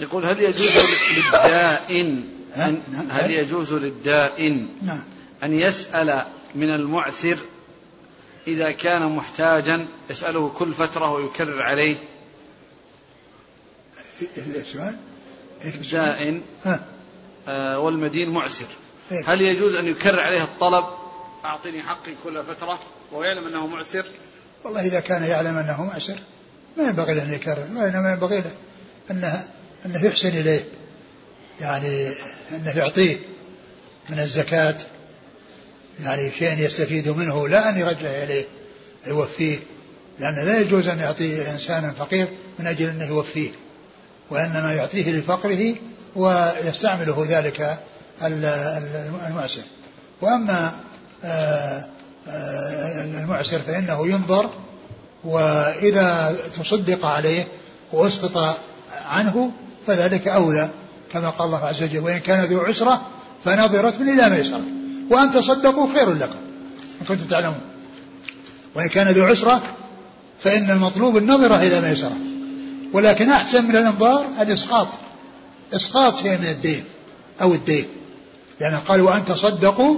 [0.00, 0.84] يقول هل يجوز
[1.16, 2.82] للدائن أن.
[3.10, 5.04] هل يجوز للدائن نعم.
[5.42, 7.38] أن يسأل من المعسر
[8.46, 11.96] إذا كان محتاجا يسأله كل فترة ويكرر عليه؟
[14.36, 14.96] السؤال
[15.92, 16.42] دائن.
[17.48, 18.66] آه والمدين معسر.
[19.12, 19.24] إيه.
[19.26, 20.84] هل يجوز أن يكرر عليه الطلب؟
[21.44, 22.78] أعطني حقي كل فترة
[23.12, 24.06] وهو يعلم أنه معسر.
[24.64, 26.18] والله إذا كان يعلم أنه معسر
[26.76, 28.52] ما ينبغي له أن يكرر وإنما ينبغي له
[29.10, 29.48] أنه
[29.86, 30.64] أنه يحسن إليه.
[31.60, 32.08] يعني
[32.52, 33.16] أنه يعطيه
[34.08, 34.76] من الزكاة
[36.04, 38.44] يعني شيء يستفيد منه لا أن يرجع إليه
[39.06, 39.58] يوفيه
[40.18, 42.28] لأن لا يجوز أن يعطي إنسانا فقير
[42.58, 43.50] من أجل أنه يوفيه
[44.30, 45.74] وإنما يعطيه لفقره
[46.16, 47.78] ويستعمله ذلك
[48.22, 49.62] المعسر.
[50.20, 50.72] وأما
[51.24, 51.84] آه،
[52.28, 54.50] آه، المعسر فإنه ينظر
[55.24, 57.46] وإذا تصدق عليه
[57.92, 58.56] وأسقط
[59.04, 59.50] عنه
[59.86, 60.68] فذلك أولى.
[61.12, 63.06] كما قال الله عز وجل وإن كان ذو عسرة
[63.44, 64.62] فنظرة إلى ميسرة
[65.10, 66.36] وأن تصدقوا خير لكم
[67.00, 67.60] إن كنتم تعلمون.
[68.74, 69.62] وإن كان ذو عسرة
[70.40, 72.16] فإن المطلوب النظرة إلى ميسرة
[72.92, 74.88] ولكن أحسن من الإنظار الإسقاط.
[75.74, 76.84] إسقاط شيء من الدين
[77.42, 77.86] أو الدين.
[78.60, 79.96] لأن قال وأن تصدقوا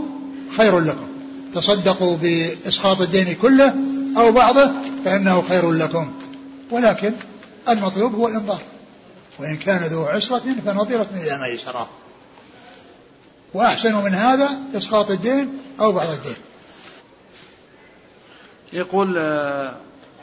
[0.56, 1.08] خير لكم.
[1.54, 3.74] تصدقوا بإسقاط الدين كله
[4.16, 4.70] أو بعضه
[5.04, 6.12] فإنه خير لكم.
[6.70, 7.12] ولكن
[7.68, 8.60] المطلوب هو الإنظار.
[9.40, 11.88] وإن كان ذو عسرة فنظرة إلى ميسرة
[13.54, 16.36] وأحسن من هذا إسقاط الدين أو بعض الدين.
[18.72, 19.76] يقول آه،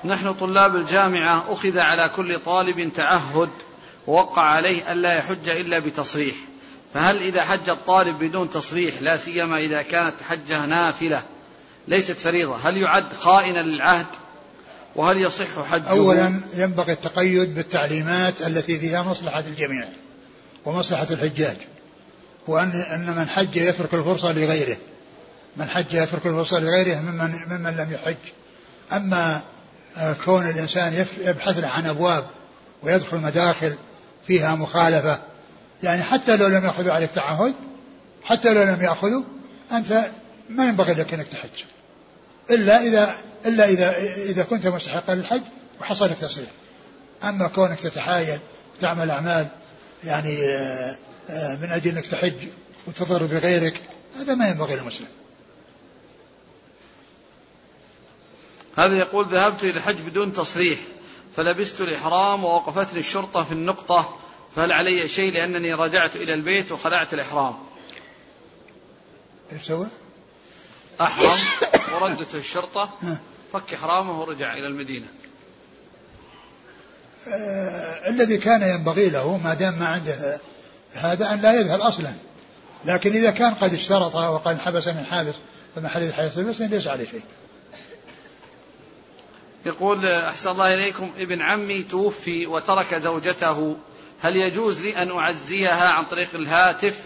[0.05, 3.49] نحن طلاب الجامعة أخذ على كل طالب تعهد
[4.07, 6.35] ووقع عليه ألا يحج إلا بتصريح.
[6.93, 11.23] فهل إذا حج الطالب بدون تصريح لا سيما إذا كانت حجة نافلة
[11.87, 14.05] ليست فريضة هل يعد خائنا للعهد؟
[14.97, 19.85] وهل يصح حجه؟ أولا ينبغي التقيد بالتعليمات التي فيها مصلحة الجميع
[20.65, 21.57] ومصلحة الحجاج
[22.47, 24.77] وأن أن من حج يترك الفرصة لغيره.
[25.57, 28.15] من حج يترك الفرصة لغيره ممن, ممن لم يحج.
[28.93, 29.41] أما
[29.97, 32.27] آه، كون الإنسان يبحث عن أبواب
[32.83, 33.75] ويدخل مداخل
[34.27, 35.19] فيها مخالفة
[35.83, 37.53] يعني حتى لو لم يأخذوا عليك تعهد
[38.23, 39.23] حتى لو لم يأخذوا
[39.71, 40.05] أنت
[40.49, 41.63] ما ينبغي لك أنك تحج.
[42.51, 45.41] إلا إذا إلا إذا إذا كنت مستحقا للحج
[45.81, 46.49] وحصل لك تصريح
[47.23, 48.39] أما كونك تتحايل
[48.77, 49.47] وتعمل أعمال
[50.03, 50.97] يعني آه،
[51.29, 52.47] آه، من أجل أنك تحج
[52.87, 53.81] وتضر بغيرك
[54.19, 55.07] هذا ما ينبغي للمسلم.
[58.77, 60.79] هذا يقول ذهبت إلى الحج بدون تصريح
[61.35, 64.17] فلبست الإحرام ووقفتني الشرطة في النقطة
[64.51, 67.55] فهل علي شيء لأنني رجعت إلى البيت وخلعت الإحرام؟
[69.51, 69.87] إيش سوى؟
[71.01, 71.39] أحرم
[71.93, 72.89] وردته الشرطة
[73.53, 75.05] فك إحرامه ورجع إلى المدينة.
[77.27, 80.39] آه الذي كان ينبغي له ما دام ما عنده
[80.93, 82.13] هذا أن لا يذهب أصلا.
[82.85, 85.35] لكن إذا كان قد اشترط وقال حبسني الحابس
[85.75, 87.23] فمحل الحياة ليس عليه شيء.
[89.65, 93.77] يقول أحسن الله إليكم ابن عمي توفي وترك زوجته.
[94.21, 97.01] هل يجوز لي أن أعزيها عن طريق الهاتف؟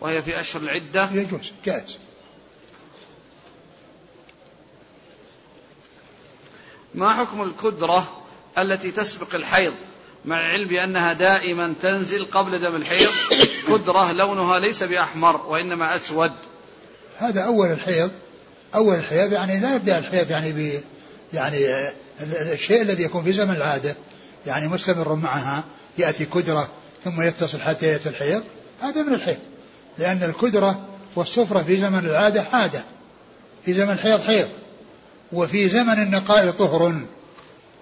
[0.00, 1.08] وهي في أشهر العدة.
[1.12, 1.96] يجوز جائز.
[6.96, 8.22] ما حكم الكدرة
[8.58, 9.74] التي تسبق الحيض؟
[10.24, 13.10] مع العلم بأنها دائما تنزل قبل دم الحيض
[13.68, 16.32] كدرة لونها ليس بأحمر وإنما أسود.
[17.18, 18.10] هذا أول الحيض.
[18.74, 20.80] أول الحيض يعني لا يبدأ الحيض يعني ب
[21.32, 21.66] يعني
[22.52, 23.96] الشيء الذي يكون في زمن العادة.
[24.46, 25.64] يعني مستمر معها
[25.98, 26.68] يأتي كدرة
[27.04, 28.44] ثم يتصل حتى يأتي الحيض.
[28.82, 29.38] هذا من الحيض.
[29.98, 30.80] لأن الكدرة
[31.16, 32.84] والسفرة في زمن العادة عادة
[33.64, 34.48] في زمن الحيض حيض.
[35.32, 36.94] وفي زمن النقاء طهر.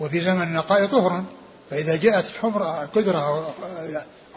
[0.00, 1.24] وفي زمن النقاء طهر.
[1.70, 3.52] فإذا جاءت حمرة كدرة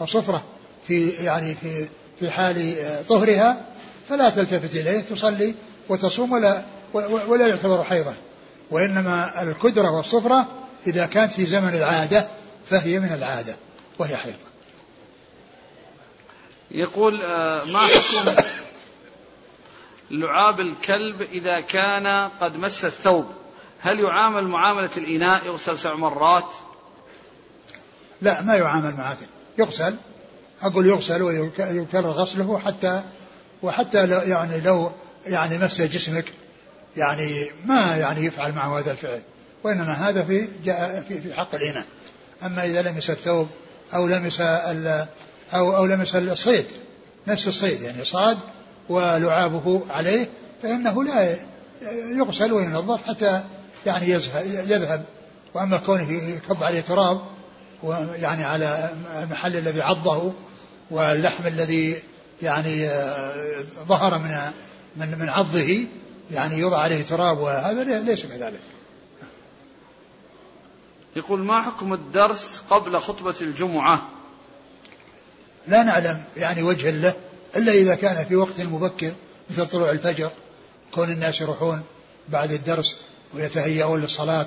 [0.00, 0.44] أو صفرة
[0.88, 1.88] في يعني في
[2.20, 2.76] في حال
[3.08, 3.64] طهرها
[4.08, 5.54] فلا تلتفت إليه تصلي
[5.88, 6.62] وتصوم ولا
[7.28, 8.14] ولا يعتبر حيضا.
[8.70, 10.48] وإنما الكدرة والصفرة
[10.86, 12.28] إذا كانت في زمن العادة
[12.70, 13.56] فهي من العادة
[13.98, 14.34] وهي حيض
[16.70, 18.42] يقول آه، ما حكم
[20.10, 23.26] لعاب الكلب إذا كان قد مس الثوب.
[23.80, 26.54] هل يعامل معاملة الإناء يغسل سبع مرات؟
[28.22, 29.26] لا ما يعامل معاملة
[29.58, 29.96] يغسل.
[30.62, 33.02] أقول يغسل ويكرر غسله حتى
[33.62, 34.92] وحتى لو يعني لو
[35.26, 36.32] يعني مس جسمك.
[36.96, 39.22] يعني ما يعني يفعل معه هذا الفعل.
[39.64, 41.84] وإنما هذا في جاء في, في حق الإناء.
[42.42, 43.48] أما إذا لمس الثوب
[43.94, 44.40] أو لمس
[45.54, 46.66] أو أو لمس الصيد
[47.26, 48.38] نفس الصيد يعني صاد
[48.88, 50.28] ولعابه عليه
[50.62, 51.36] فإنه لا
[52.16, 53.44] يغسل وينظف حتى
[53.86, 54.08] يعني
[54.46, 55.04] يذهب.
[55.54, 57.20] وأما كونه يكب عليه تراب
[57.82, 58.90] ويعني على
[59.22, 60.32] المحل الذي عضه
[60.90, 62.02] واللحم الذي
[62.42, 62.90] يعني
[63.88, 64.38] ظهر من
[64.96, 65.86] من من عضه
[66.30, 68.60] يعني يوضع عليه تراب وهذا ليس كذلك.
[71.16, 74.08] يقول ما حكم الدرس قبل خطبة الجمعة؟
[75.66, 77.14] لا نعلم يعني وجه له.
[77.56, 79.12] إلا إذا كان في وقت مبكر
[79.50, 80.30] مثل طلوع الفجر
[80.94, 81.82] كون الناس يروحون
[82.28, 82.98] بعد الدرس
[83.34, 84.46] ويتهيئون للصلاة.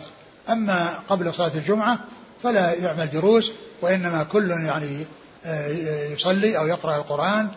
[0.49, 1.99] أما قبل صلاة الجمعة
[2.43, 5.05] فلا يعمل دروس وإنما كل يعني
[5.45, 5.67] آه،
[6.13, 7.49] يصلي أو يقرأ القرآن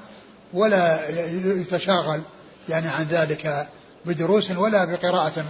[0.53, 1.09] ولا
[1.61, 2.22] يتشاغل
[2.68, 3.68] يعني عن ذلك
[4.05, 5.45] بدروس ولا بقراءة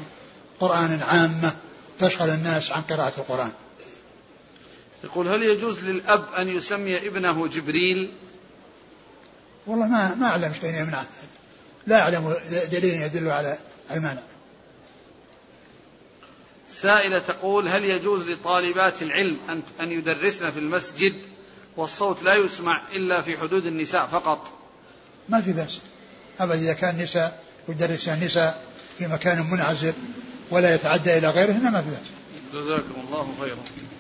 [0.61, 1.53] قرآن عامة
[1.99, 3.51] تشغل الناس عن قراءة القرآن.
[5.05, 8.13] يقول هل يجوز للأب أن يسمي ابنه جبريل؟
[9.67, 11.05] والله ما ما أعلم شيء يمنع
[11.87, 12.37] لا أعلم
[12.71, 13.59] دليل يدل على
[13.91, 14.23] المانع.
[16.69, 21.15] سائلة تقول هل يجوز لطالبات العلم أن أن يدرسن في المسجد
[21.77, 24.53] والصوت لا يسمع إلا في حدود النساء فقط؟
[25.29, 25.81] ما في بأس.
[26.41, 28.63] أبدا إذا كان نساء يدرسن النساء
[28.99, 29.93] في مكان منعزل
[30.51, 32.63] ولا يتعدى إلى غيرهن ما في بأس.
[32.63, 33.94] جزاكم الله خيرا.